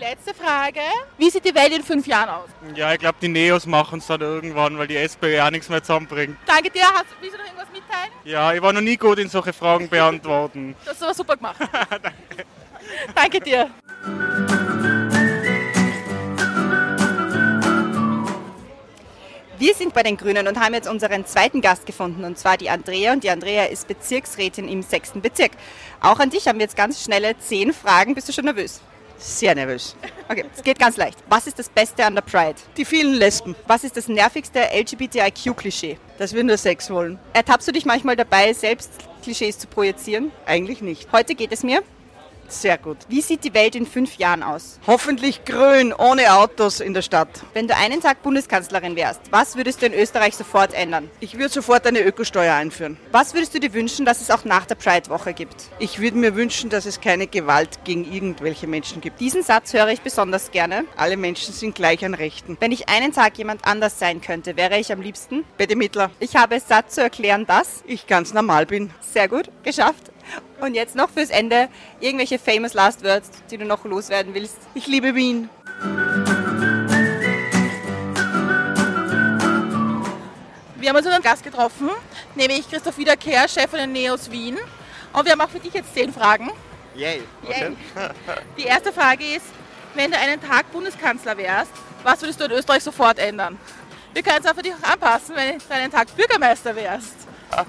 letzte 0.00 0.32
Frage, 0.34 0.80
wie 1.18 1.30
sieht 1.30 1.44
die 1.44 1.54
Welt 1.54 1.72
in 1.72 1.82
fünf 1.82 2.06
Jahren 2.06 2.30
aus? 2.30 2.48
Ja, 2.74 2.92
ich 2.92 2.98
glaube, 2.98 3.18
die 3.20 3.28
Neos 3.28 3.66
machen 3.66 3.98
es 3.98 4.06
dann 4.06 4.20
irgendwann, 4.22 4.78
weil 4.78 4.86
die 4.86 4.96
SPÖ 4.96 5.40
auch 5.42 5.50
nichts 5.50 5.68
mehr 5.68 5.82
zusammenbringt. 5.82 6.36
Danke 6.46 6.70
dir, 6.70 6.84
hast, 6.84 7.06
willst 7.20 7.34
du 7.34 7.38
noch 7.38 7.46
irgendwas 7.46 7.68
mitteilen? 7.70 8.10
Ja, 8.24 8.52
ich 8.54 8.62
war 8.62 8.72
noch 8.72 8.80
nie 8.80 8.96
gut 8.96 9.18
in 9.18 9.28
solche 9.28 9.52
Fragen 9.52 9.88
beantworten. 9.90 10.74
Das 10.84 10.94
hast 10.94 11.02
du 11.02 11.04
aber 11.04 11.14
super 11.14 11.36
gemacht. 11.36 11.56
Danke 13.14 13.40
dir. 13.40 13.70
Wir 19.58 19.74
sind 19.74 19.92
bei 19.92 20.02
den 20.02 20.16
Grünen 20.16 20.48
und 20.48 20.58
haben 20.58 20.72
jetzt 20.72 20.88
unseren 20.88 21.26
zweiten 21.26 21.60
Gast 21.60 21.84
gefunden, 21.84 22.24
und 22.24 22.38
zwar 22.38 22.56
die 22.56 22.70
Andrea. 22.70 23.12
Und 23.12 23.22
die 23.22 23.28
Andrea 23.28 23.66
ist 23.66 23.86
Bezirksrätin 23.86 24.66
im 24.66 24.82
sechsten 24.82 25.20
Bezirk. 25.20 25.52
Auch 26.00 26.18
an 26.18 26.30
dich 26.30 26.48
haben 26.48 26.58
wir 26.58 26.64
jetzt 26.64 26.78
ganz 26.78 27.04
schnelle 27.04 27.38
zehn 27.38 27.74
Fragen. 27.74 28.14
Bist 28.14 28.26
du 28.30 28.32
schon 28.32 28.46
nervös? 28.46 28.80
Sehr 29.20 29.54
nervös. 29.54 29.94
Okay, 30.30 30.44
es 30.56 30.62
geht 30.62 30.78
ganz 30.78 30.96
leicht. 30.96 31.18
Was 31.28 31.46
ist 31.46 31.58
das 31.58 31.68
Beste 31.68 32.04
an 32.06 32.14
der 32.14 32.22
Pride? 32.22 32.54
Die 32.76 32.86
vielen 32.86 33.14
Lesben, 33.14 33.54
Was 33.66 33.84
ist 33.84 33.96
das 33.96 34.08
nervigste 34.08 34.60
LGBTIQ-Klischee? 34.72 35.98
dass 36.18 36.34
wir 36.34 36.42
nur 36.44 36.56
Sex 36.58 36.90
wollen. 36.90 37.18
Ertappst 37.32 37.66
du 37.68 37.72
dich 37.72 37.84
manchmal 37.86 38.14
dabei, 38.16 38.52
selbst 38.52 38.90
Klischees 39.22 39.58
zu 39.58 39.66
projizieren? 39.66 40.30
Eigentlich 40.46 40.82
nicht. 40.82 41.10
Heute 41.12 41.34
geht 41.34 41.52
es 41.52 41.62
mir. 41.62 41.82
Sehr 42.50 42.78
gut. 42.78 42.98
Wie 43.08 43.20
sieht 43.20 43.44
die 43.44 43.54
Welt 43.54 43.74
in 43.76 43.86
fünf 43.86 44.16
Jahren 44.16 44.42
aus? 44.42 44.80
Hoffentlich 44.86 45.44
grün, 45.44 45.92
ohne 45.92 46.34
Autos 46.34 46.80
in 46.80 46.94
der 46.94 47.02
Stadt. 47.02 47.28
Wenn 47.54 47.68
du 47.68 47.76
einen 47.76 48.00
Tag 48.00 48.22
Bundeskanzlerin 48.22 48.96
wärst, 48.96 49.20
was 49.30 49.56
würdest 49.56 49.80
du 49.82 49.86
in 49.86 49.94
Österreich 49.94 50.36
sofort 50.36 50.74
ändern? 50.74 51.08
Ich 51.20 51.38
würde 51.38 51.50
sofort 51.50 51.86
eine 51.86 52.00
Ökosteuer 52.00 52.52
einführen. 52.54 52.96
Was 53.12 53.34
würdest 53.34 53.54
du 53.54 53.60
dir 53.60 53.72
wünschen, 53.72 54.04
dass 54.04 54.20
es 54.20 54.30
auch 54.30 54.44
nach 54.44 54.66
der 54.66 54.74
Pride-Woche 54.74 55.32
gibt? 55.32 55.54
Ich 55.78 56.00
würde 56.00 56.18
mir 56.18 56.34
wünschen, 56.34 56.70
dass 56.70 56.86
es 56.86 57.00
keine 57.00 57.26
Gewalt 57.28 57.84
gegen 57.84 58.10
irgendwelche 58.10 58.66
Menschen 58.66 59.00
gibt. 59.00 59.20
Diesen 59.20 59.42
Satz 59.42 59.72
höre 59.72 59.88
ich 59.88 60.00
besonders 60.00 60.50
gerne. 60.50 60.84
Alle 60.96 61.16
Menschen 61.16 61.54
sind 61.54 61.74
gleich 61.76 62.04
an 62.04 62.14
Rechten. 62.14 62.56
Wenn 62.60 62.72
ich 62.72 62.88
einen 62.88 63.12
Tag 63.12 63.38
jemand 63.38 63.64
anders 63.64 63.98
sein 63.98 64.20
könnte, 64.20 64.56
wäre 64.56 64.78
ich 64.78 64.92
am 64.92 65.00
liebsten. 65.00 65.44
Bitte 65.56 65.76
Mittler, 65.76 66.10
Ich 66.18 66.36
habe 66.36 66.56
es 66.56 66.66
satt 66.66 66.90
zu 66.92 67.00
erklären, 67.00 67.46
dass. 67.46 67.82
ich 67.86 68.06
ganz 68.06 68.32
normal 68.34 68.66
bin. 68.66 68.90
Sehr 69.00 69.28
gut, 69.28 69.50
geschafft. 69.62 70.09
Und 70.60 70.74
jetzt 70.74 70.94
noch 70.94 71.10
fürs 71.10 71.30
Ende 71.30 71.68
irgendwelche 72.00 72.38
famous 72.38 72.74
last 72.74 73.02
words, 73.04 73.30
die 73.50 73.58
du 73.58 73.64
noch 73.64 73.84
loswerden 73.84 74.34
willst. 74.34 74.58
Ich 74.74 74.86
liebe 74.86 75.14
Wien. 75.14 75.48
Wir 80.76 80.88
haben 80.88 80.96
uns 80.96 81.06
unseren 81.06 81.22
Gast 81.22 81.42
getroffen, 81.42 81.90
nämlich 82.34 82.68
Christoph 82.68 82.96
Wiederkehr, 82.98 83.46
Chef 83.48 83.68
von 83.70 83.78
den 83.78 83.92
Neos 83.92 84.30
Wien. 84.30 84.58
Und 85.12 85.24
wir 85.24 85.32
haben 85.32 85.40
auch 85.40 85.50
für 85.50 85.60
dich 85.60 85.74
jetzt 85.74 85.92
zehn 85.94 86.12
Fragen. 86.12 86.50
Yay. 86.94 87.22
Okay. 87.44 87.76
Die 88.58 88.64
erste 88.64 88.92
Frage 88.92 89.24
ist, 89.24 89.46
wenn 89.94 90.10
du 90.10 90.18
einen 90.18 90.40
Tag 90.40 90.70
Bundeskanzler 90.72 91.36
wärst, 91.36 91.72
was 92.02 92.20
würdest 92.22 92.40
du 92.40 92.44
in 92.44 92.52
Österreich 92.52 92.82
sofort 92.82 93.18
ändern? 93.18 93.58
Wir 94.12 94.22
können 94.22 94.38
es 94.42 94.50
auch 94.50 94.54
für 94.54 94.62
dich 94.62 94.72
auch 94.74 94.90
anpassen, 94.90 95.36
wenn 95.36 95.58
du 95.58 95.74
einen 95.74 95.92
Tag 95.92 96.14
Bürgermeister 96.16 96.74
wärst. 96.74 97.14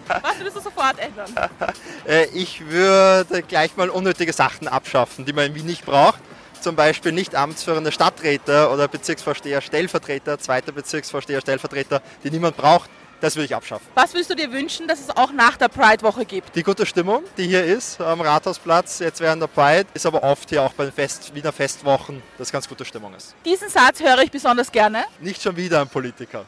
Was 0.08 0.38
würdest 0.38 0.58
du 0.58 0.62
sofort 0.62 0.98
ändern? 1.00 1.34
Äh, 2.08 2.26
Ich 2.34 2.66
würde 2.68 3.44
gleich 3.44 3.76
mal 3.78 3.90
unnötige 3.90 4.34
Sachen 4.34 4.68
abschaffen, 4.68 5.26
die 5.26 5.34
man 5.34 5.46
in 5.48 5.56
Wien 5.56 5.66
nicht 5.66 5.86
braucht. 5.86 6.20
Zum 6.60 6.76
Beispiel 6.76 7.12
nicht 7.12 7.36
amtsführende 7.36 7.92
Stadträte 7.92 8.70
oder 8.70 8.88
Bezirksvorsteher, 8.88 9.62
Stellvertreter, 9.62 10.38
zweiter 10.40 10.72
Bezirksvorsteher, 10.72 11.42
Stellvertreter, 11.42 12.02
die 12.24 12.30
niemand 12.32 12.58
braucht. 12.58 12.90
Das 13.20 13.36
würde 13.36 13.46
ich 13.46 13.56
abschaffen. 13.56 13.86
Was 13.94 14.14
würdest 14.16 14.32
du 14.32 14.36
dir 14.36 14.52
wünschen, 14.52 14.88
dass 14.88 15.00
es 15.00 15.10
auch 15.16 15.32
nach 15.32 15.56
der 15.56 15.68
Pride-Woche 15.68 16.26
gibt? 16.26 16.56
Die 16.56 16.64
gute 16.64 16.88
Stimmung, 16.88 17.24
die 17.38 17.46
hier 17.48 17.64
ist 17.64 18.02
am 18.02 18.20
Rathausplatz, 18.20 18.98
jetzt 18.98 19.20
während 19.22 19.44
der 19.44 19.48
Pride, 19.48 19.86
ist 19.94 20.08
aber 20.08 20.24
oft 20.24 20.50
hier 20.50 20.64
auch 20.64 20.74
bei 20.74 20.86
den 20.86 20.92
Fest, 20.94 21.32
Wiener 21.36 21.52
Festwochen, 21.52 22.24
dass 22.40 22.52
ganz 22.52 22.68
gute 22.68 22.84
Stimmung 22.84 23.14
ist. 23.14 23.36
Diesen 23.46 23.70
Satz 23.70 24.00
höre 24.02 24.20
ich 24.24 24.32
besonders 24.32 24.72
gerne. 24.72 25.04
Nicht 25.20 25.40
schon 25.42 25.56
wieder 25.56 25.82
ein 25.82 25.88
Politiker. 25.88 26.46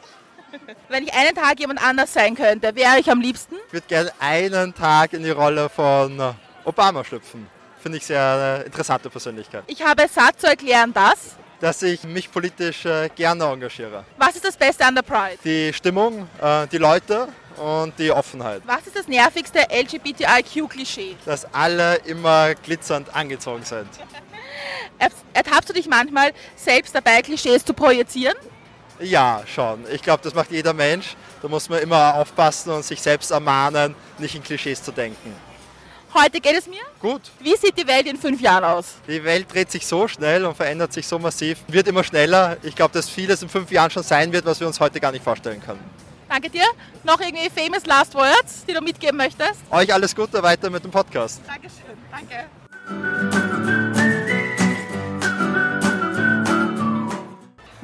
Wenn 0.88 1.04
ich 1.04 1.14
einen 1.14 1.34
Tag 1.34 1.58
jemand 1.60 1.82
anders 1.82 2.12
sein 2.12 2.34
könnte, 2.34 2.74
wäre 2.74 2.98
ich 2.98 3.10
am 3.10 3.20
liebsten? 3.20 3.56
Ich 3.68 3.72
würde 3.72 3.86
gerne 3.86 4.12
einen 4.20 4.74
Tag 4.74 5.12
in 5.12 5.22
die 5.22 5.30
Rolle 5.30 5.68
von 5.68 6.18
äh, 6.18 6.32
Obama 6.64 7.04
schlüpfen. 7.04 7.46
Finde 7.80 7.98
ich 7.98 8.06
sehr 8.06 8.22
eine 8.22 8.64
interessante 8.64 9.10
Persönlichkeit. 9.10 9.64
Ich 9.66 9.82
habe 9.82 10.04
es 10.04 10.14
satt 10.14 10.40
zu 10.40 10.46
erklären, 10.46 10.92
dass. 10.92 11.36
Dass 11.60 11.82
ich 11.82 12.02
mich 12.04 12.30
politisch 12.30 12.84
äh, 12.84 13.08
gerne 13.14 13.44
engagiere. 13.44 14.04
Was 14.16 14.36
ist 14.36 14.44
das 14.44 14.56
Beste 14.56 14.84
an 14.84 14.94
der 14.94 15.02
Pride? 15.02 15.38
Die 15.44 15.72
Stimmung, 15.72 16.28
äh, 16.40 16.66
die 16.68 16.78
Leute 16.78 17.28
und 17.56 17.98
die 17.98 18.10
Offenheit. 18.10 18.62
Was 18.66 18.86
ist 18.86 18.96
das 18.96 19.06
nervigste 19.06 19.60
LGBTIQ-Klischee? 19.70 21.16
Dass 21.24 21.46
alle 21.54 21.96
immer 22.06 22.54
glitzernd 22.54 23.14
angezogen 23.14 23.64
sind. 23.64 23.88
Ertappst 25.34 25.68
du 25.68 25.72
dich 25.72 25.88
manchmal 25.88 26.32
selbst 26.56 26.94
dabei, 26.94 27.20
Klischees 27.22 27.64
zu 27.64 27.74
projizieren? 27.74 28.36
Ja, 29.00 29.42
schon. 29.46 29.84
Ich 29.90 30.02
glaube, 30.02 30.22
das 30.22 30.34
macht 30.34 30.50
jeder 30.50 30.72
Mensch. 30.72 31.16
Da 31.42 31.48
muss 31.48 31.68
man 31.68 31.80
immer 31.80 32.14
aufpassen 32.14 32.70
und 32.70 32.84
sich 32.84 33.00
selbst 33.00 33.30
ermahnen, 33.30 33.94
nicht 34.18 34.34
in 34.34 34.42
Klischees 34.42 34.82
zu 34.82 34.92
denken. 34.92 35.34
Heute 36.14 36.40
geht 36.40 36.56
es 36.56 36.68
mir? 36.68 36.80
Gut. 37.00 37.22
Wie 37.40 37.56
sieht 37.56 37.76
die 37.76 37.86
Welt 37.88 38.06
in 38.06 38.16
fünf 38.16 38.40
Jahren 38.40 38.62
aus? 38.62 38.94
Die 39.08 39.22
Welt 39.24 39.52
dreht 39.52 39.70
sich 39.72 39.84
so 39.84 40.06
schnell 40.06 40.44
und 40.44 40.56
verändert 40.56 40.92
sich 40.92 41.08
so 41.08 41.18
massiv, 41.18 41.58
wird 41.66 41.88
immer 41.88 42.04
schneller. 42.04 42.56
Ich 42.62 42.76
glaube, 42.76 42.92
dass 42.94 43.10
vieles 43.10 43.42
in 43.42 43.48
fünf 43.48 43.70
Jahren 43.72 43.90
schon 43.90 44.04
sein 44.04 44.32
wird, 44.32 44.46
was 44.46 44.60
wir 44.60 44.66
uns 44.68 44.78
heute 44.78 45.00
gar 45.00 45.10
nicht 45.10 45.24
vorstellen 45.24 45.60
können. 45.60 45.82
Danke 46.28 46.50
dir. 46.50 46.64
Noch 47.02 47.20
irgendwie 47.20 47.50
famous 47.50 47.84
last 47.84 48.14
words, 48.14 48.64
die 48.68 48.74
du 48.74 48.80
mitgeben 48.80 49.16
möchtest? 49.16 49.60
Euch 49.70 49.92
alles 49.92 50.14
Gute 50.14 50.40
weiter 50.42 50.70
mit 50.70 50.84
dem 50.84 50.92
Podcast. 50.92 51.40
Dankeschön. 51.46 51.98
Danke. 52.10 53.83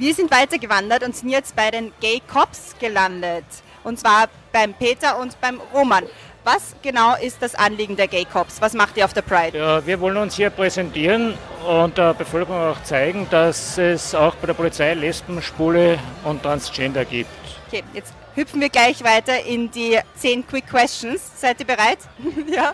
Wir 0.00 0.14
sind 0.14 0.30
weitergewandert 0.30 1.02
und 1.02 1.14
sind 1.14 1.28
jetzt 1.28 1.54
bei 1.54 1.70
den 1.70 1.92
Gay 2.00 2.22
Cops 2.26 2.74
gelandet. 2.80 3.44
Und 3.84 4.00
zwar 4.00 4.30
beim 4.50 4.72
Peter 4.72 5.18
und 5.18 5.38
beim 5.42 5.60
Roman. 5.74 6.04
Was 6.42 6.74
genau 6.80 7.16
ist 7.16 7.42
das 7.42 7.54
Anliegen 7.54 7.96
der 7.96 8.08
Gay 8.08 8.24
Cops? 8.24 8.62
Was 8.62 8.72
macht 8.72 8.96
ihr 8.96 9.04
auf 9.04 9.12
der 9.12 9.20
Pride? 9.20 9.58
Ja, 9.58 9.84
wir 9.86 10.00
wollen 10.00 10.16
uns 10.16 10.36
hier 10.36 10.48
präsentieren 10.48 11.34
und 11.68 11.98
der 11.98 12.14
Bevölkerung 12.14 12.62
auch 12.62 12.82
zeigen, 12.82 13.26
dass 13.30 13.76
es 13.76 14.14
auch 14.14 14.34
bei 14.36 14.46
der 14.46 14.54
Polizei 14.54 14.94
Lesben, 14.94 15.42
Schwule 15.42 15.98
und 16.24 16.42
Transgender 16.42 17.04
gibt. 17.04 17.28
Okay, 17.66 17.84
jetzt 17.92 18.14
hüpfen 18.36 18.62
wir 18.62 18.70
gleich 18.70 19.04
weiter 19.04 19.44
in 19.44 19.70
die 19.70 19.98
10 20.16 20.46
Quick 20.46 20.66
Questions. 20.66 21.20
Seid 21.36 21.60
ihr 21.60 21.66
bereit? 21.66 21.98
ja. 22.50 22.72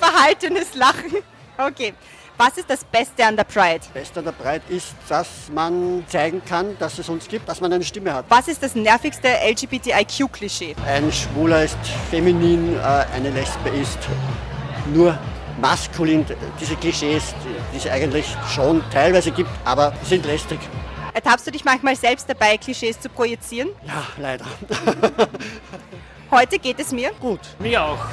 Verhaltenes 0.00 0.74
Lachen. 0.74 1.22
Okay. 1.56 1.94
Was 2.36 2.58
ist 2.58 2.68
das 2.68 2.84
Beste 2.84 3.24
an 3.24 3.36
der 3.36 3.44
Pride? 3.44 3.80
Beste 3.92 4.18
an 4.18 4.24
der 4.24 4.32
Pride 4.32 4.62
ist, 4.68 4.94
dass 5.08 5.28
man 5.54 6.04
zeigen 6.08 6.42
kann, 6.44 6.76
dass 6.80 6.98
es 6.98 7.08
uns 7.08 7.28
gibt, 7.28 7.48
dass 7.48 7.60
man 7.60 7.72
eine 7.72 7.84
Stimme 7.84 8.12
hat. 8.12 8.24
Was 8.28 8.48
ist 8.48 8.60
das 8.60 8.74
nervigste 8.74 9.28
LGBTIQ-Klischee? 9.28 10.74
Ein 10.84 11.12
Schwuler 11.12 11.62
ist 11.62 11.78
feminin, 12.10 12.74
äh, 12.74 12.80
eine 13.14 13.30
Lesbe 13.30 13.68
ist 13.68 13.98
nur 14.92 15.16
maskulin. 15.60 16.26
Diese 16.60 16.74
Klischees, 16.74 17.34
die 17.72 17.76
es 17.76 17.86
eigentlich 17.86 18.26
schon 18.52 18.82
teilweise 18.90 19.30
gibt, 19.30 19.50
aber 19.64 19.92
sind 20.02 20.26
lästig. 20.26 20.58
Ertappst 21.12 21.46
du 21.46 21.52
dich 21.52 21.64
manchmal 21.64 21.94
selbst 21.94 22.28
dabei, 22.28 22.56
Klischees 22.56 22.98
zu 22.98 23.10
projizieren? 23.10 23.68
Ja, 23.86 24.02
leider. 24.18 24.44
Heute 26.34 26.58
geht 26.58 26.80
es 26.80 26.90
mir? 26.90 27.12
Gut. 27.20 27.38
Mir 27.60 27.80
auch. 27.80 28.06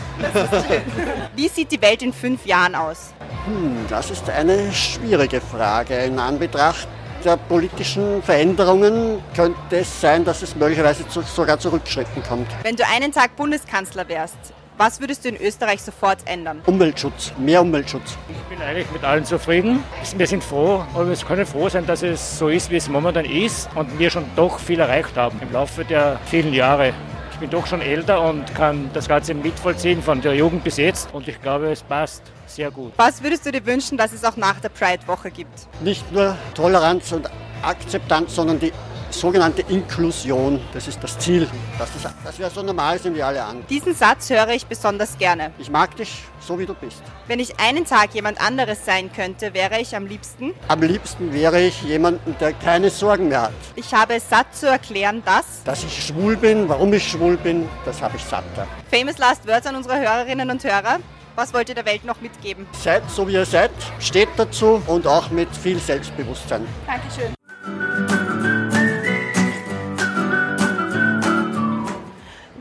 Wie 1.36 1.48
sieht 1.48 1.72
die 1.72 1.82
Welt 1.82 2.04
in 2.04 2.14
fünf 2.14 2.46
Jahren 2.46 2.76
aus? 2.76 3.16
Hm, 3.46 3.88
das 3.90 4.12
ist 4.12 4.30
eine 4.30 4.72
schwierige 4.72 5.42
Frage. 5.42 5.96
In 5.96 6.20
Anbetracht 6.20 6.88
der 7.26 7.38
politischen 7.38 8.22
Veränderungen 8.22 9.24
könnte 9.36 9.78
es 9.78 10.02
sein, 10.02 10.24
dass 10.24 10.44
es 10.44 10.56
möglicherweise 10.56 11.08
zu, 11.08 11.22
sogar 11.22 11.58
zu 11.58 11.70
Rückschritten 11.70 12.22
kommt. 12.22 12.46
Wenn 12.62 12.76
du 12.76 12.86
einen 12.86 13.12
Tag 13.12 13.36
Bundeskanzler 13.36 14.08
wärst, 14.08 14.38
was 14.78 15.00
würdest 15.00 15.26
du 15.26 15.30
in 15.30 15.38
Österreich 15.38 15.82
sofort 15.82 16.20
ändern? 16.26 16.62
Umweltschutz, 16.68 17.34
mehr 17.40 17.60
Umweltschutz. 17.64 18.18
Ich 18.30 18.56
bin 18.56 18.62
eigentlich 18.64 18.92
mit 18.92 19.04
allen 19.04 19.26
zufrieden. 19.26 19.84
Wir 20.16 20.28
sind 20.28 20.44
froh, 20.44 20.86
aber 20.94 21.10
wir 21.10 21.16
können 21.16 21.48
froh 21.48 21.70
sein, 21.70 21.88
dass 21.88 22.04
es 22.04 22.38
so 22.38 22.50
ist, 22.50 22.70
wie 22.70 22.76
es 22.76 22.88
momentan 22.88 23.26
ist 23.26 23.68
und 23.74 23.98
wir 23.98 24.12
schon 24.12 24.26
doch 24.36 24.60
viel 24.60 24.80
erreicht 24.80 25.18
haben 25.18 25.40
im 25.42 25.52
Laufe 25.52 25.84
der 25.84 26.20
vielen 26.28 26.54
Jahre. 26.54 26.94
Ich 27.42 27.50
bin 27.50 27.60
doch 27.60 27.66
schon 27.66 27.82
älter 27.82 28.22
und 28.22 28.54
kann 28.54 28.92
das 28.94 29.08
Ganze 29.08 29.34
mitvollziehen 29.34 30.04
von 30.04 30.22
der 30.22 30.36
Jugend 30.36 30.64
bis 30.64 30.78
jetzt 30.78 31.12
und 31.12 31.28
ich 31.28 31.42
glaube, 31.42 31.72
es 31.72 31.82
passt 31.82 32.22
sehr 32.46 32.70
gut. 32.70 32.94
Was 32.98 33.24
würdest 33.24 33.48
du 33.48 33.52
dir 33.52 33.66
wünschen, 33.66 33.98
dass 33.98 34.14
es 34.14 34.24
auch 34.24 34.38
nach 34.38 34.60
der 34.60 34.70
Pride-Woche 34.70 35.32
gibt? 35.32 35.68
Nicht 35.84 36.12
nur 36.12 36.38
Toleranz 36.54 37.12
und 37.12 37.28
Akzeptanz, 37.64 38.36
sondern 38.36 38.60
die 38.60 38.72
sogenannte 39.12 39.62
Inklusion. 39.64 40.60
Das 40.74 40.88
ist 40.88 41.04
das 41.04 41.18
Ziel, 41.20 41.48
dass, 41.78 41.90
das, 41.94 42.14
dass 42.24 42.40
wir 42.40 42.50
so 42.50 42.64
normal 42.64 43.00
sind 43.00 43.16
wie 43.16 43.24
alle 43.24 43.44
anderen. 43.44 43.68
Diesen 43.68 43.94
Satz 43.94 44.30
höre 44.30 44.50
ich 44.50 44.66
besonders 44.66 45.18
gerne. 45.18 45.52
Ich 45.58 45.70
mag 45.70 45.96
dich 45.96 46.24
so, 46.40 46.58
wie 46.58 46.66
du 46.66 46.74
bist. 46.74 47.02
Wenn 47.28 47.40
ich 47.40 47.60
einen 47.60 47.86
Tag 47.86 48.14
jemand 48.14 48.42
anderes 48.42 48.86
sein 48.86 49.12
könnte, 49.14 49.54
wäre 49.54 49.80
ich 49.80 49.96
am 49.96 50.06
liebsten? 50.06 50.54
Am 50.68 50.82
liebsten 50.82 51.34
wäre 51.34 51.62
ich 51.62 51.82
jemanden, 51.84 52.36
der 52.40 52.54
keine 52.54 52.90
Sorgen 52.90 53.30
mehr 53.30 53.44
hat. 53.44 53.52
Ich 53.76 53.94
habe 53.94 54.16
es 54.16 54.30
satt 54.30 54.56
zu 54.56 54.68
erklären, 54.68 55.22
dass... 55.26 55.64
Dass 55.64 55.84
ich 55.84 56.06
schwul 56.06 56.38
bin, 56.38 56.68
warum 56.68 56.94
ich 56.94 57.08
schwul 57.08 57.38
bin, 57.38 57.70
das 57.86 58.02
habe 58.02 58.18
ich 58.18 58.24
satt. 58.24 58.44
Famous 58.90 59.18
Last 59.18 59.48
Words 59.48 59.68
an 59.68 59.76
unsere 59.76 60.00
Hörerinnen 60.00 60.50
und 60.50 60.64
Hörer. 60.64 61.00
Was 61.36 61.54
wollt 61.54 61.70
ihr 61.70 61.76
der 61.76 61.86
Welt 61.86 62.04
noch 62.04 62.20
mitgeben? 62.20 62.68
Seid 62.74 63.10
so, 63.10 63.28
wie 63.28 63.34
ihr 63.34 63.46
seid, 63.46 63.72
steht 64.00 64.30
dazu 64.36 64.82
und 64.88 65.08
auch 65.08 65.30
mit 65.32 65.48
viel 65.56 65.80
Selbstbewusstsein. 65.80 66.68
Dankeschön. 66.86 67.34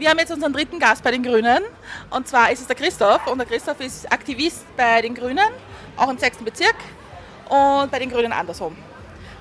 Wir 0.01 0.09
haben 0.09 0.19
jetzt 0.19 0.33
unseren 0.33 0.55
dritten 0.55 0.79
Gast 0.79 1.05
bei 1.05 1.11
den 1.11 1.23
Grünen 1.23 1.63
und 2.09 2.27
zwar 2.27 2.51
ist 2.51 2.63
es 2.63 2.67
der 2.67 2.75
Christoph 2.75 3.27
und 3.27 3.37
der 3.37 3.47
Christoph 3.47 3.81
ist 3.81 4.11
Aktivist 4.11 4.65
bei 4.75 5.03
den 5.03 5.15
Grünen, 5.15 5.51
auch 5.99 6.09
im 6.09 6.17
6. 6.17 6.39
Bezirk 6.39 6.75
und 7.51 7.91
bei 7.91 7.99
den 7.99 8.09
Grünen 8.09 8.33
andersrum. 8.33 8.75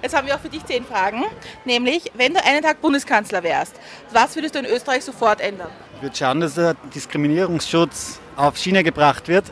Jetzt 0.02 0.14
haben 0.14 0.28
wir 0.28 0.36
auch 0.36 0.40
für 0.42 0.50
dich 0.50 0.66
zehn 0.66 0.84
Fragen, 0.84 1.24
nämlich 1.64 2.12
wenn 2.14 2.34
du 2.34 2.44
einen 2.44 2.62
Tag 2.62 2.82
Bundeskanzler 2.82 3.42
wärst, 3.42 3.80
was 4.12 4.36
würdest 4.36 4.54
du 4.54 4.60
in 4.60 4.66
Österreich 4.66 5.06
sofort 5.06 5.40
ändern? 5.40 5.70
Ich 5.96 6.02
würde 6.02 6.18
schauen, 6.18 6.42
dass 6.42 6.56
der 6.56 6.74
Diskriminierungsschutz 6.94 8.20
auf 8.36 8.58
Schiene 8.58 8.84
gebracht 8.84 9.30
wird, 9.30 9.46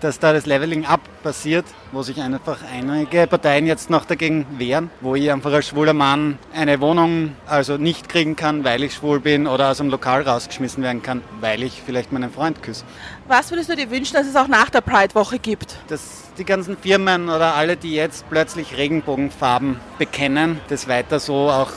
dass 0.00 0.18
da 0.18 0.32
das 0.32 0.46
Leveling 0.46 0.84
Up 0.84 1.00
passiert, 1.22 1.64
wo 1.92 2.02
sich 2.02 2.20
einfach 2.20 2.58
einige 2.72 3.26
Parteien 3.26 3.66
jetzt 3.66 3.90
noch 3.90 4.04
dagegen 4.04 4.46
wehren, 4.58 4.90
wo 5.00 5.14
ich 5.14 5.30
einfach 5.32 5.52
als 5.52 5.68
schwuler 5.68 5.94
Mann 5.94 6.38
eine 6.54 6.80
Wohnung 6.80 7.36
also 7.46 7.76
nicht 7.76 8.08
kriegen 8.08 8.36
kann, 8.36 8.64
weil 8.64 8.82
ich 8.82 8.94
schwul 8.94 9.20
bin 9.20 9.46
oder 9.46 9.70
aus 9.70 9.78
dem 9.78 9.88
Lokal 9.88 10.22
rausgeschmissen 10.22 10.82
werden 10.82 11.02
kann, 11.02 11.22
weil 11.40 11.62
ich 11.62 11.82
vielleicht 11.84 12.12
meinen 12.12 12.30
Freund 12.30 12.62
küsse. 12.62 12.84
Was 13.28 13.50
würdest 13.50 13.70
du 13.70 13.76
dir 13.76 13.90
wünschen, 13.90 14.14
dass 14.14 14.26
es 14.26 14.36
auch 14.36 14.48
nach 14.48 14.70
der 14.70 14.80
Pride-Woche 14.80 15.38
gibt? 15.38 15.76
Dass 15.88 16.24
die 16.36 16.44
ganzen 16.44 16.76
Firmen 16.76 17.28
oder 17.28 17.54
alle, 17.54 17.76
die 17.76 17.94
jetzt 17.94 18.28
plötzlich 18.28 18.76
Regenbogenfarben 18.76 19.80
bekennen, 19.98 20.60
das 20.68 20.88
weiter 20.88 21.20
so 21.20 21.50
auch 21.50 21.70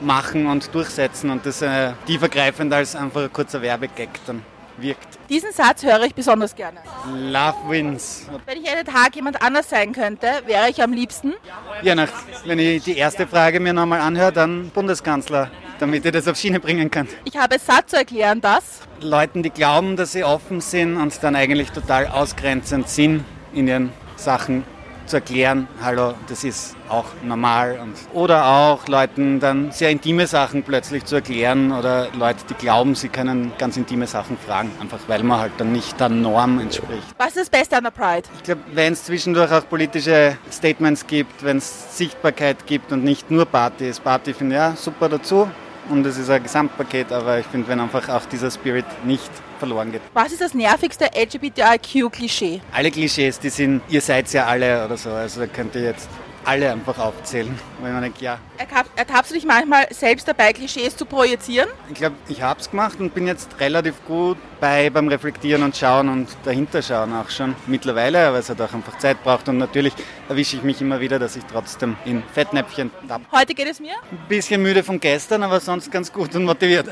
machen 0.00 0.46
und 0.46 0.74
durchsetzen 0.74 1.30
und 1.30 1.46
das 1.46 1.62
äh, 1.62 1.92
tiefergreifend 2.06 2.72
als 2.72 2.96
einfach 2.96 3.22
ein 3.22 3.32
kurzer 3.32 3.62
Werbegag 3.62 4.08
dann 4.26 4.42
wirkt. 4.78 5.18
Diesen 5.28 5.52
Satz 5.52 5.82
höre 5.82 6.02
ich 6.04 6.14
besonders 6.14 6.54
gerne. 6.54 6.78
Love 7.12 7.56
wins. 7.68 8.26
Wenn 8.46 8.62
ich 8.62 8.70
einen 8.70 8.84
Tag 8.84 9.14
jemand 9.16 9.40
anders 9.42 9.70
sein 9.70 9.92
könnte, 9.92 10.26
wäre 10.46 10.68
ich 10.68 10.82
am 10.82 10.92
liebsten? 10.92 11.34
Ja, 11.82 11.94
nach, 11.94 12.08
wenn 12.44 12.58
ich 12.58 12.84
die 12.84 12.96
erste 12.96 13.26
Frage 13.26 13.60
mir 13.60 13.72
nochmal 13.72 14.00
anhöre, 14.00 14.32
dann 14.32 14.70
Bundeskanzler, 14.70 15.50
damit 15.78 16.04
ihr 16.04 16.12
das 16.12 16.28
auf 16.28 16.36
Schiene 16.36 16.60
bringen 16.60 16.90
könnt. 16.90 17.10
Ich 17.24 17.36
habe 17.36 17.56
es 17.56 17.66
satt 17.66 17.90
zu 17.90 17.96
erklären, 17.96 18.40
dass 18.40 18.80
Leuten, 19.00 19.42
die 19.42 19.50
glauben, 19.50 19.96
dass 19.96 20.12
sie 20.12 20.24
offen 20.24 20.60
sind 20.60 20.96
und 20.96 21.22
dann 21.22 21.36
eigentlich 21.36 21.70
total 21.70 22.06
ausgrenzend 22.06 22.88
sind 22.88 23.24
in 23.52 23.68
ihren 23.68 23.92
Sachen, 24.16 24.64
zu 25.06 25.16
erklären, 25.16 25.68
hallo, 25.82 26.14
das 26.28 26.44
ist 26.44 26.76
auch 26.88 27.06
normal. 27.22 27.78
Und, 27.82 27.94
oder 28.12 28.46
auch 28.46 28.86
Leuten 28.88 29.40
dann 29.40 29.72
sehr 29.72 29.90
intime 29.90 30.26
Sachen 30.26 30.62
plötzlich 30.62 31.04
zu 31.04 31.16
erklären 31.16 31.72
oder 31.72 32.08
Leute, 32.18 32.44
die 32.48 32.54
glauben, 32.54 32.94
sie 32.94 33.08
können 33.08 33.52
ganz 33.58 33.76
intime 33.76 34.06
Sachen 34.06 34.36
fragen, 34.36 34.70
einfach 34.80 35.00
weil 35.06 35.22
man 35.22 35.40
halt 35.40 35.52
dann 35.58 35.72
nicht 35.72 35.98
der 36.00 36.08
Norm 36.08 36.60
entspricht. 36.60 37.02
Was 37.18 37.28
ist 37.28 37.38
das 37.38 37.50
Beste 37.50 37.76
an 37.76 37.84
der 37.84 37.90
Pride? 37.90 38.28
Ich 38.36 38.42
glaube, 38.44 38.62
wenn 38.72 38.92
es 38.92 39.04
zwischendurch 39.04 39.50
auch 39.52 39.68
politische 39.68 40.36
Statements 40.50 41.06
gibt, 41.06 41.44
wenn 41.44 41.58
es 41.58 41.96
Sichtbarkeit 41.96 42.66
gibt 42.66 42.92
und 42.92 43.04
nicht 43.04 43.30
nur 43.30 43.46
Party 43.46 43.88
ist. 43.88 44.02
Party 44.02 44.34
finde 44.34 44.56
ich 44.56 44.60
ja 44.60 44.76
super 44.76 45.08
dazu 45.08 45.48
und 45.90 46.04
es 46.06 46.16
ist 46.16 46.30
ein 46.30 46.42
Gesamtpaket, 46.42 47.12
aber 47.12 47.38
ich 47.38 47.46
finde, 47.46 47.68
wenn 47.68 47.80
einfach 47.80 48.08
auch 48.08 48.26
dieser 48.26 48.50
Spirit 48.50 48.84
nicht 49.04 49.30
verloren 49.58 49.92
geht. 49.92 50.02
Was 50.12 50.32
ist 50.32 50.40
das 50.40 50.54
nervigste 50.54 51.06
LGBTIQ-Klischee? 51.14 52.60
Alle 52.72 52.90
Klischees, 52.90 53.38
die 53.38 53.48
sind, 53.48 53.82
ihr 53.88 54.00
seid 54.00 54.32
ja 54.32 54.46
alle 54.46 54.84
oder 54.84 54.96
so, 54.96 55.10
also 55.10 55.40
da 55.40 55.46
könnt 55.46 55.74
ihr 55.74 55.82
jetzt 55.82 56.08
alle 56.44 56.72
einfach 56.72 56.98
aufzählen. 56.98 57.58
Weil 57.80 57.92
man 57.92 58.02
denkt, 58.02 58.20
ja, 58.20 58.38
Ertapp, 58.56 58.86
ertappst 58.96 59.30
du 59.30 59.34
dich 59.34 59.44
manchmal 59.44 59.86
selbst 59.90 60.28
dabei, 60.28 60.52
Klischees 60.52 60.96
zu 60.96 61.06
projizieren? 61.06 61.68
ich 61.88 61.94
glaube, 61.94 62.16
ich 62.28 62.42
habe 62.42 62.60
es 62.60 62.70
gemacht 62.70 63.00
und 63.00 63.14
bin 63.14 63.26
jetzt 63.26 63.58
relativ 63.60 63.94
gut 64.06 64.38
bei 64.60 64.90
beim 64.90 65.08
Reflektieren 65.08 65.62
und 65.62 65.76
Schauen 65.76 66.08
und 66.08 66.28
dahinter 66.44 66.80
schauen 66.82 67.12
auch 67.14 67.28
schon 67.30 67.54
mittlerweile, 67.66 68.32
weil 68.32 68.40
es 68.40 68.48
halt 68.48 68.60
auch 68.62 68.72
einfach 68.72 68.96
Zeit 68.98 69.22
braucht 69.24 69.48
und 69.48 69.58
natürlich 69.58 69.92
erwische 70.28 70.56
ich 70.56 70.62
mich 70.62 70.80
immer 70.80 71.00
wieder, 71.00 71.18
dass 71.18 71.36
ich 71.36 71.44
trotzdem 71.44 71.96
in 72.04 72.22
Fettnäpfchen 72.32 72.90
tapp. 73.08 73.22
Heute 73.32 73.54
geht 73.54 73.68
es 73.68 73.80
mir. 73.80 73.94
Ein 74.10 74.18
bisschen 74.28 74.62
müde 74.62 74.82
von 74.82 75.00
gestern, 75.00 75.42
aber 75.42 75.60
sonst 75.60 75.90
ganz 75.90 76.12
gut 76.12 76.34
und 76.34 76.44
motiviert. 76.44 76.88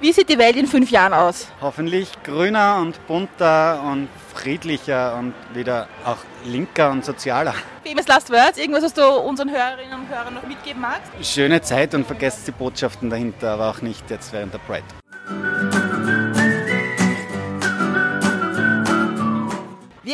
Wie 0.00 0.12
sieht 0.12 0.28
die 0.28 0.38
Welt 0.38 0.56
in 0.56 0.66
fünf 0.66 0.90
Jahren 0.90 1.12
aus? 1.12 1.48
Hoffentlich 1.60 2.08
grüner 2.24 2.78
und 2.80 3.06
bunter 3.06 3.82
und 3.82 4.08
friedlicher 4.34 5.16
und 5.16 5.34
wieder 5.54 5.88
auch 6.04 6.18
linker 6.44 6.90
und 6.90 7.04
sozialer. 7.04 7.54
Famous 7.84 8.06
Last 8.06 8.30
Words, 8.30 8.58
irgendwas, 8.58 8.84
was 8.84 8.94
du 8.94 9.06
unseren 9.06 9.50
Hörerinnen 9.50 10.00
und 10.00 10.08
Hörern 10.08 10.34
noch 10.34 10.46
mitgeben 10.46 10.80
magst? 10.80 11.12
Schöne 11.22 11.62
Zeit 11.62 11.94
und 11.94 12.06
vergesst 12.06 12.46
die 12.46 12.52
Botschaften 12.52 13.10
dahinter, 13.10 13.52
aber 13.52 13.70
auch 13.70 13.82
nicht 13.82 14.10
jetzt 14.10 14.32
während 14.32 14.52
der 14.52 14.58
Pride. 14.58 14.84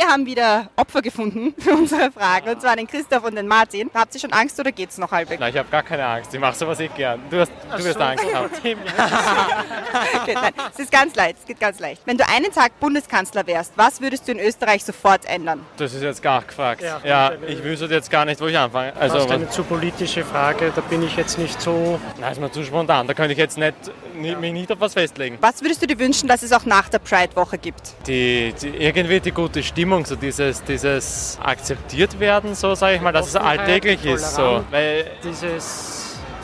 Wir 0.01 0.07
haben 0.09 0.25
wieder 0.25 0.71
Opfer 0.77 1.03
gefunden 1.03 1.55
für 1.59 1.73
unsere 1.73 2.11
Fragen, 2.11 2.49
und 2.49 2.59
zwar 2.63 2.75
den 2.75 2.87
Christoph 2.87 3.23
und 3.23 3.35
den 3.35 3.47
Martin. 3.47 3.91
Habt 3.93 4.15
ihr 4.15 4.21
schon 4.21 4.33
Angst 4.33 4.59
oder 4.59 4.73
geht's 4.73 4.97
noch 4.97 5.13
halbwegs? 5.13 5.39
Nein, 5.39 5.53
ich 5.53 5.59
habe 5.59 5.69
gar 5.69 5.83
keine 5.83 6.07
Angst. 6.07 6.33
Ich 6.33 6.41
mache 6.41 6.57
sowas 6.57 6.81
eh 6.81 6.89
gern. 6.89 7.21
Du, 7.29 7.39
hast, 7.39 7.53
du 7.77 7.85
wirst 7.85 8.01
Angst 8.01 8.25
haben. 8.35 8.51
okay, 8.55 8.77
nein, 10.35 10.53
es 10.73 10.79
ist 10.79 10.91
ganz 10.91 11.15
leicht, 11.15 11.41
es 11.41 11.45
geht 11.45 11.61
ganz 11.61 11.81
leicht. 11.81 12.01
Wenn 12.07 12.17
du 12.17 12.27
einen 12.27 12.51
Tag 12.51 12.81
Bundeskanzler 12.81 13.47
wärst, 13.47 13.75
was 13.77 14.01
würdest 14.01 14.27
du 14.27 14.33
in 14.33 14.39
Österreich 14.39 14.85
sofort 14.87 15.27
ändern? 15.27 15.67
Das 15.77 15.93
ist 15.93 16.03
jetzt 16.03 16.23
gar 16.23 16.41
gefragt. 16.41 16.81
Ja. 16.81 17.01
Ja, 17.05 17.33
ich 17.47 17.63
wüsste 17.63 17.85
jetzt 17.85 18.11
gar 18.11 18.25
nicht, 18.25 18.41
wo 18.41 18.47
ich 18.47 18.57
anfange. 18.57 18.97
Also, 18.97 19.17
das 19.17 19.27
ist 19.27 19.33
eine 19.33 19.51
zu 19.51 19.65
politische 19.65 20.25
Frage, 20.25 20.73
da 20.75 20.81
bin 20.81 21.03
ich 21.03 21.15
jetzt 21.17 21.39
nicht 21.39 21.61
so. 21.61 22.01
Nein, 22.19 22.33
ist 22.33 22.41
mir 22.41 22.51
zu 22.51 22.65
spontan. 22.65 23.07
Da 23.07 23.13
könnte 23.13 23.33
ich 23.33 23.39
jetzt 23.39 23.59
nicht, 23.59 23.75
mich 24.15 24.53
nicht 24.53 24.71
auf 24.73 24.81
was 24.81 24.95
festlegen. 24.95 25.39
Was 25.41 25.63
würdest 25.63 25.83
du 25.83 25.87
dir 25.87 25.99
wünschen, 25.99 26.29
dass 26.29 26.43
es 26.43 26.53
auch 26.53 26.65
nach 26.65 26.89
der 26.89 26.99
Pride-Woche 26.99 27.59
gibt? 27.59 27.95
Die, 28.07 28.55
die, 28.61 28.69
irgendwie 28.69 29.21
die 29.21 29.33
gute 29.33 29.63
Stimmung, 29.63 30.05
so 30.07 30.17
dieses, 30.17 30.63
dieses 30.65 31.39
akzeptiert 31.43 32.19
werden, 32.19 32.55
so 32.55 32.75
sage 32.75 32.97
ich 32.97 33.03
mal, 33.03 33.13
dass 33.13 33.29
es 33.29 33.37
alltäglich 33.37 34.05
ist. 34.05 34.35
So. 34.35 34.65
Weil 34.71 35.07
Dieses, 35.25 36.00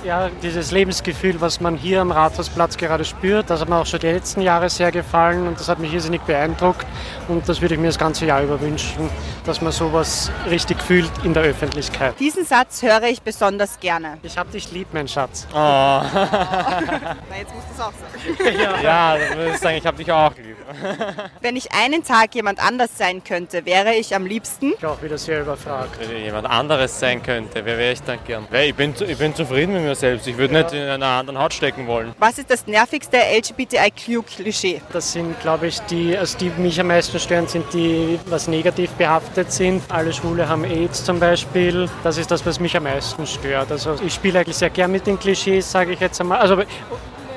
ja, 0.06 0.30
dieses 0.42 0.70
Lebensgefühl, 0.70 1.40
was 1.40 1.60
man 1.60 1.76
hier 1.76 2.00
am 2.00 2.12
Rathausplatz 2.12 2.76
gerade 2.76 3.04
spürt, 3.04 3.50
das 3.50 3.60
hat 3.60 3.68
mir 3.68 3.76
auch 3.76 3.86
schon 3.86 3.98
die 3.98 4.06
letzten 4.06 4.40
Jahre 4.40 4.70
sehr 4.70 4.92
gefallen 4.92 5.48
und 5.48 5.58
das 5.58 5.68
hat 5.68 5.80
mich 5.80 5.92
irrsinnig 5.92 6.22
beeindruckt 6.22 6.86
und 7.26 7.48
das 7.48 7.60
würde 7.60 7.74
ich 7.74 7.80
mir 7.80 7.88
das 7.88 7.98
ganze 7.98 8.24
Jahr 8.24 8.42
über 8.42 8.60
wünschen, 8.60 9.10
dass 9.44 9.60
man 9.60 9.72
sowas 9.72 10.30
richtig 10.48 10.80
fühlt 10.80 11.10
in 11.24 11.34
der 11.34 11.42
Öffentlichkeit. 11.42 12.14
Diesen 12.20 12.44
Satz 12.44 12.82
höre 12.82 13.02
ich 13.04 13.20
besonders 13.20 13.80
gerne. 13.80 14.18
Ich 14.22 14.38
hab 14.38 14.50
dich 14.52 14.70
lieb, 14.70 14.86
mein 14.92 15.08
Schatz. 15.08 15.46
Oh. 15.52 15.56
Na, 15.56 17.16
jetzt 17.36 17.52
musst 17.52 17.66
du 17.68 17.74
es 17.74 17.80
auch 17.80 17.92
sagen. 17.92 18.82
ja, 18.82 19.16
dann 19.16 19.38
würde 19.38 19.50
ich 19.50 19.58
sagen, 19.58 19.76
ich 19.76 19.86
habe 19.86 19.96
dich 19.96 20.12
auch 20.12 20.32
lieb. 20.36 20.56
Wenn 21.40 21.56
ich 21.56 21.72
einen 21.72 22.04
Tag 22.04 22.34
jemand 22.34 22.62
anders 22.62 22.90
sein 22.96 23.24
könnte, 23.24 23.66
wäre 23.66 23.94
ich 23.94 24.14
am 24.14 24.24
liebsten. 24.24 24.74
Ich 24.78 24.86
auch 24.86 25.02
wieder 25.02 25.18
sehr 25.18 25.40
überfragt. 25.40 25.98
Wenn 25.98 26.22
jemand 26.22 26.46
anderes 26.46 26.98
sein 27.00 27.22
könnte, 27.22 27.64
wer 27.64 27.76
wäre 27.76 27.92
ich 27.92 28.02
dann 28.02 28.18
gern? 28.24 28.46
Ich, 28.52 28.74
bin, 28.74 28.94
ich 29.06 29.18
bin 29.18 29.34
zufrieden 29.34 29.72
mit 29.72 29.82
mir 29.82 29.95
selbst. 29.96 30.26
Ich 30.26 30.36
würde 30.36 30.54
nicht 30.54 30.72
in 30.72 30.82
einer 30.82 31.06
anderen 31.06 31.38
Haut 31.38 31.54
stecken 31.54 31.86
wollen. 31.86 32.14
Was 32.18 32.38
ist 32.38 32.50
das 32.50 32.66
nervigste 32.66 33.16
LGBTIQ-Klischee? 33.16 34.82
Das 34.92 35.12
sind, 35.12 35.38
glaube 35.40 35.68
ich, 35.68 35.80
die, 35.80 36.16
also 36.16 36.38
die 36.38 36.50
mich 36.58 36.80
am 36.80 36.88
meisten 36.88 37.18
stören, 37.18 37.46
sind 37.46 37.64
die, 37.72 38.18
was 38.26 38.48
negativ 38.48 38.90
behaftet 38.92 39.52
sind. 39.52 39.82
Alle 39.88 40.12
Schwule 40.12 40.48
haben 40.48 40.64
AIDS 40.64 41.04
zum 41.04 41.20
Beispiel. 41.20 41.88
Das 42.02 42.18
ist 42.18 42.30
das, 42.30 42.44
was 42.46 42.60
mich 42.60 42.76
am 42.76 42.84
meisten 42.84 43.26
stört. 43.26 43.70
Also 43.70 43.96
ich 44.04 44.14
spiele 44.14 44.40
eigentlich 44.40 44.56
sehr 44.56 44.70
gern 44.70 44.92
mit 44.92 45.06
den 45.06 45.18
Klischees, 45.18 45.70
sage 45.70 45.92
ich 45.92 46.00
jetzt 46.00 46.20
einmal. 46.20 46.38
Also 46.38 46.62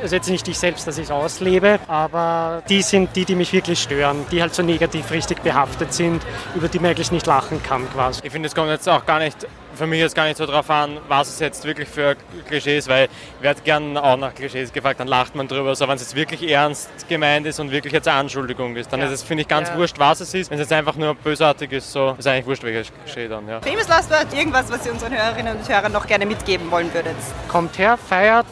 also 0.02 0.16
jetzt 0.16 0.30
nicht 0.30 0.48
ich 0.48 0.58
selbst, 0.58 0.88
dass 0.88 0.98
ich 0.98 1.06
es 1.06 1.12
auslebe, 1.12 1.80
aber 1.88 2.64
die 2.70 2.82
sind 2.82 3.16
die, 3.16 3.26
die 3.26 3.36
mich 3.36 3.52
wirklich 3.54 3.82
stören, 3.82 4.26
die 4.32 4.42
halt 4.42 4.54
so 4.54 4.64
negativ 4.64 5.12
richtig 5.12 5.42
behaftet 5.42 5.94
sind, 5.94 6.22
über 6.56 6.68
die 6.68 6.80
man 6.80 6.92
eigentlich 6.92 7.12
nicht 7.12 7.26
lachen 7.26 7.62
kann 7.64 7.90
quasi. 7.92 8.22
Ich 8.24 8.32
finde, 8.32 8.48
es 8.48 8.56
kommt 8.56 8.70
jetzt 8.70 8.88
auch 8.88 9.06
gar 9.06 9.20
nicht, 9.20 9.46
für 9.80 9.88
mich 9.88 10.00
jetzt 10.00 10.16
gar 10.16 10.26
nicht 10.26 10.38
so 10.38 10.46
drauf 10.46 10.70
an, 10.70 10.98
was 11.08 11.30
es 11.30 11.40
jetzt 11.40 11.66
wirklich 11.66 11.90
für 11.90 12.16
Klischees, 12.48 12.88
weil 12.88 13.06
ich 13.38 13.44
werde 13.44 13.62
gern 13.62 13.98
auch 13.98 14.18
nach 14.18 14.36
Klischees 14.36 14.72
gefragt, 14.72 15.00
dann 15.00 15.08
lacht 15.08 15.34
man 15.36 15.48
drüber. 15.48 15.74
So, 15.76 15.88
wenn 15.88 15.96
es 15.96 16.02
jetzt 16.02 16.16
wirklich 16.16 16.48
ernst 16.50 16.90
gemeint 17.10 17.48
ist 17.48 17.60
und 17.60 17.72
wirklich 17.72 17.94
jetzt 17.94 18.08
eine 18.08 18.20
Anschuldigung 18.20 18.76
ist, 18.76 18.94
dann 18.94 19.00
Ja. 19.00 19.08
ist 19.08 19.14
es, 19.14 19.24
finde 19.24 19.42
ich, 19.42 19.48
ganz 19.48 19.70
Ja. 19.70 19.78
wurscht, 19.78 19.98
was 19.98 20.20
es 20.20 20.34
ist. 20.34 20.52
Wenn 20.52 20.60
es 20.60 20.66
jetzt 20.70 20.74
einfach 20.74 20.96
nur 20.96 21.16
bösartig 21.16 21.72
ist, 21.72 21.92
so, 21.92 22.16
ist 22.20 22.28
eigentlich 22.28 22.46
wurscht, 22.46 22.64
welches 22.64 22.92
Klischee 23.04 23.28
dann, 23.28 23.48
ja. 23.48 23.60
Famous 23.62 23.88
Last 23.88 24.12
Word, 24.12 24.28
irgendwas, 24.34 24.72
was 24.72 24.86
ihr 24.86 24.92
unseren 24.92 25.14
Hörerinnen 25.14 25.58
und 25.58 25.68
Hörern 25.68 25.92
noch 25.92 26.06
gerne 26.06 26.26
mitgeben 26.26 26.70
wollen 26.70 26.94
würdet. 26.94 27.16
Kommt 27.48 27.78
her, 27.80 27.98
feiert, 27.98 28.46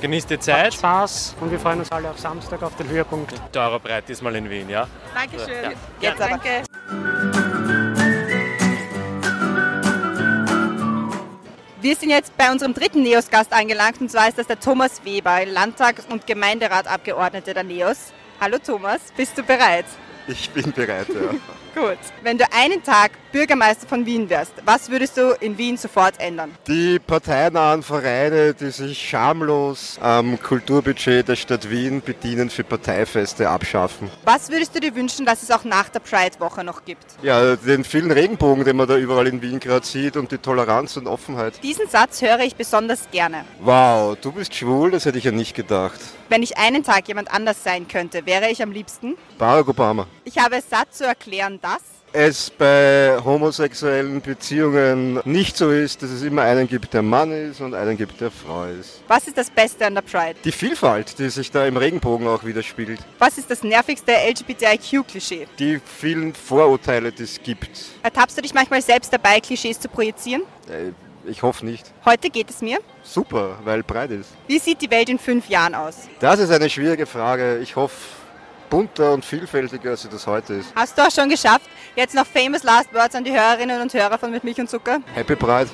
Genießt 0.00 0.28
die 0.28 0.38
Zeit. 0.38 0.74
Spaß 0.74 1.36
und 1.40 1.50
wir 1.50 1.58
freuen 1.58 1.78
uns 1.78 1.90
alle 1.90 2.10
auf 2.10 2.18
Samstag 2.18 2.62
auf 2.62 2.76
den 2.76 2.88
Höhepunkt. 2.88 3.32
Der 3.54 3.62
Eurobreit 3.62 4.06
diesmal 4.06 4.36
in 4.36 4.50
Wien, 4.50 4.68
ja? 4.68 4.86
Dankeschön. 5.14 5.64
Ja. 5.64 5.70
Jetzt 6.00 6.20
aber. 6.20 6.30
Danke. 6.30 7.13
Wir 11.84 11.96
sind 11.96 12.08
jetzt 12.08 12.34
bei 12.38 12.50
unserem 12.50 12.72
dritten 12.72 13.02
NEOS-Gast 13.02 13.52
angelangt 13.52 14.00
und 14.00 14.10
zwar 14.10 14.26
ist 14.26 14.38
das 14.38 14.46
der 14.46 14.58
Thomas 14.58 15.04
Weber, 15.04 15.44
Landtag- 15.44 16.00
und 16.08 16.26
Gemeinderatabgeordneter 16.26 17.52
der 17.52 17.62
NEOS. 17.62 18.14
Hallo 18.40 18.56
Thomas, 18.56 19.12
bist 19.14 19.36
du 19.36 19.42
bereit? 19.42 19.84
Ich 20.26 20.48
bin 20.48 20.72
bereit, 20.72 21.08
ja. 21.10 21.34
Gut. 21.78 21.98
Wenn 22.22 22.38
du 22.38 22.50
einen 22.54 22.82
Tag 22.82 23.10
Bürgermeister 23.34 23.88
von 23.88 24.06
Wien 24.06 24.30
wärst, 24.30 24.52
was 24.64 24.88
würdest 24.88 25.16
du 25.16 25.36
in 25.40 25.58
Wien 25.58 25.76
sofort 25.76 26.20
ändern? 26.20 26.52
Die 26.68 27.00
parteinahen 27.00 27.82
Vereine, 27.82 28.54
die 28.54 28.70
sich 28.70 29.08
schamlos 29.08 29.98
am 30.00 30.40
Kulturbudget 30.40 31.26
der 31.26 31.34
Stadt 31.34 31.68
Wien 31.68 32.00
bedienen, 32.00 32.48
für 32.48 32.62
Parteifeste 32.62 33.48
abschaffen. 33.48 34.08
Was 34.24 34.50
würdest 34.50 34.76
du 34.76 34.78
dir 34.78 34.94
wünschen, 34.94 35.26
dass 35.26 35.42
es 35.42 35.50
auch 35.50 35.64
nach 35.64 35.88
der 35.88 35.98
Pride-Woche 35.98 36.62
noch 36.62 36.84
gibt? 36.84 37.06
Ja, 37.24 37.56
den 37.56 37.82
vielen 37.82 38.12
Regenbogen, 38.12 38.64
den 38.64 38.76
man 38.76 38.86
da 38.86 38.96
überall 38.96 39.26
in 39.26 39.42
Wien 39.42 39.58
gerade 39.58 39.84
sieht 39.84 40.16
und 40.16 40.30
die 40.30 40.38
Toleranz 40.38 40.96
und 40.96 41.08
Offenheit. 41.08 41.54
Diesen 41.60 41.88
Satz 41.88 42.22
höre 42.22 42.38
ich 42.38 42.54
besonders 42.54 43.10
gerne. 43.10 43.44
Wow, 43.58 44.16
du 44.20 44.30
bist 44.30 44.54
schwul, 44.54 44.92
das 44.92 45.06
hätte 45.06 45.18
ich 45.18 45.24
ja 45.24 45.32
nicht 45.32 45.56
gedacht. 45.56 45.98
Wenn 46.28 46.44
ich 46.44 46.56
einen 46.56 46.84
Tag 46.84 47.08
jemand 47.08 47.34
anders 47.34 47.64
sein 47.64 47.88
könnte, 47.88 48.26
wäre 48.26 48.48
ich 48.48 48.62
am 48.62 48.70
liebsten. 48.70 49.16
Barack 49.38 49.66
Obama. 49.66 50.06
Ich 50.22 50.38
habe 50.38 50.54
es 50.54 50.70
satt 50.70 50.94
zu 50.94 51.04
erklären, 51.04 51.58
dass 51.60 51.93
Es 52.16 52.48
bei 52.48 53.18
homosexuellen 53.24 54.20
Beziehungen 54.20 55.20
nicht 55.24 55.56
so 55.56 55.72
ist, 55.72 56.00
dass 56.00 56.10
es 56.10 56.22
immer 56.22 56.42
einen 56.42 56.68
gibt, 56.68 56.94
der 56.94 57.02
Mann 57.02 57.32
ist 57.32 57.60
und 57.60 57.74
einen 57.74 57.96
gibt, 57.96 58.20
der 58.20 58.30
Frau 58.30 58.66
ist. 58.66 59.02
Was 59.08 59.26
ist 59.26 59.36
das 59.36 59.50
Beste 59.50 59.84
an 59.84 59.96
der 59.96 60.02
Pride? 60.02 60.36
Die 60.44 60.52
Vielfalt, 60.52 61.18
die 61.18 61.28
sich 61.28 61.50
da 61.50 61.66
im 61.66 61.76
Regenbogen 61.76 62.28
auch 62.28 62.44
widerspiegelt. 62.44 63.00
Was 63.18 63.36
ist 63.36 63.50
das 63.50 63.64
nervigste 63.64 64.12
LGBTIQ-Klischee? 64.12 65.48
Die 65.58 65.80
vielen 65.84 66.34
Vorurteile, 66.34 67.10
die 67.10 67.24
es 67.24 67.42
gibt. 67.42 67.68
Ertappst 68.04 68.38
du 68.38 68.42
dich 68.42 68.54
manchmal 68.54 68.80
selbst 68.80 69.12
dabei, 69.12 69.40
Klischees 69.40 69.80
zu 69.80 69.88
projizieren? 69.88 70.42
Äh, 70.70 70.92
Ich 71.28 71.42
hoffe 71.42 71.66
nicht. 71.66 71.90
Heute 72.04 72.30
geht 72.30 72.48
es 72.48 72.60
mir. 72.60 72.78
Super, 73.02 73.58
weil 73.64 73.82
breit 73.82 74.12
ist. 74.12 74.30
Wie 74.46 74.60
sieht 74.60 74.80
die 74.82 74.90
Welt 74.92 75.08
in 75.08 75.18
fünf 75.18 75.48
Jahren 75.48 75.74
aus? 75.74 76.08
Das 76.20 76.38
ist 76.38 76.52
eine 76.52 76.70
schwierige 76.70 77.06
Frage. 77.06 77.58
Ich 77.58 77.74
hoffe, 77.74 77.96
bunter 78.70 79.12
und 79.12 79.24
vielfältiger, 79.24 79.90
als 79.90 80.02
sie 80.02 80.08
das 80.08 80.26
heute 80.26 80.54
ist. 80.54 80.72
Hast 80.74 80.96
du 80.96 81.02
auch 81.02 81.10
schon 81.10 81.28
geschafft? 81.28 81.68
Jetzt 81.96 82.14
noch 82.14 82.26
famous 82.26 82.62
last 82.62 82.92
words 82.92 83.14
an 83.14 83.24
die 83.24 83.32
Hörerinnen 83.32 83.80
und 83.80 83.92
Hörer 83.92 84.18
von 84.18 84.30
Mit 84.30 84.44
Milch 84.44 84.58
und 84.58 84.68
Zucker. 84.68 85.00
Happy 85.14 85.36
Pride. 85.36 85.70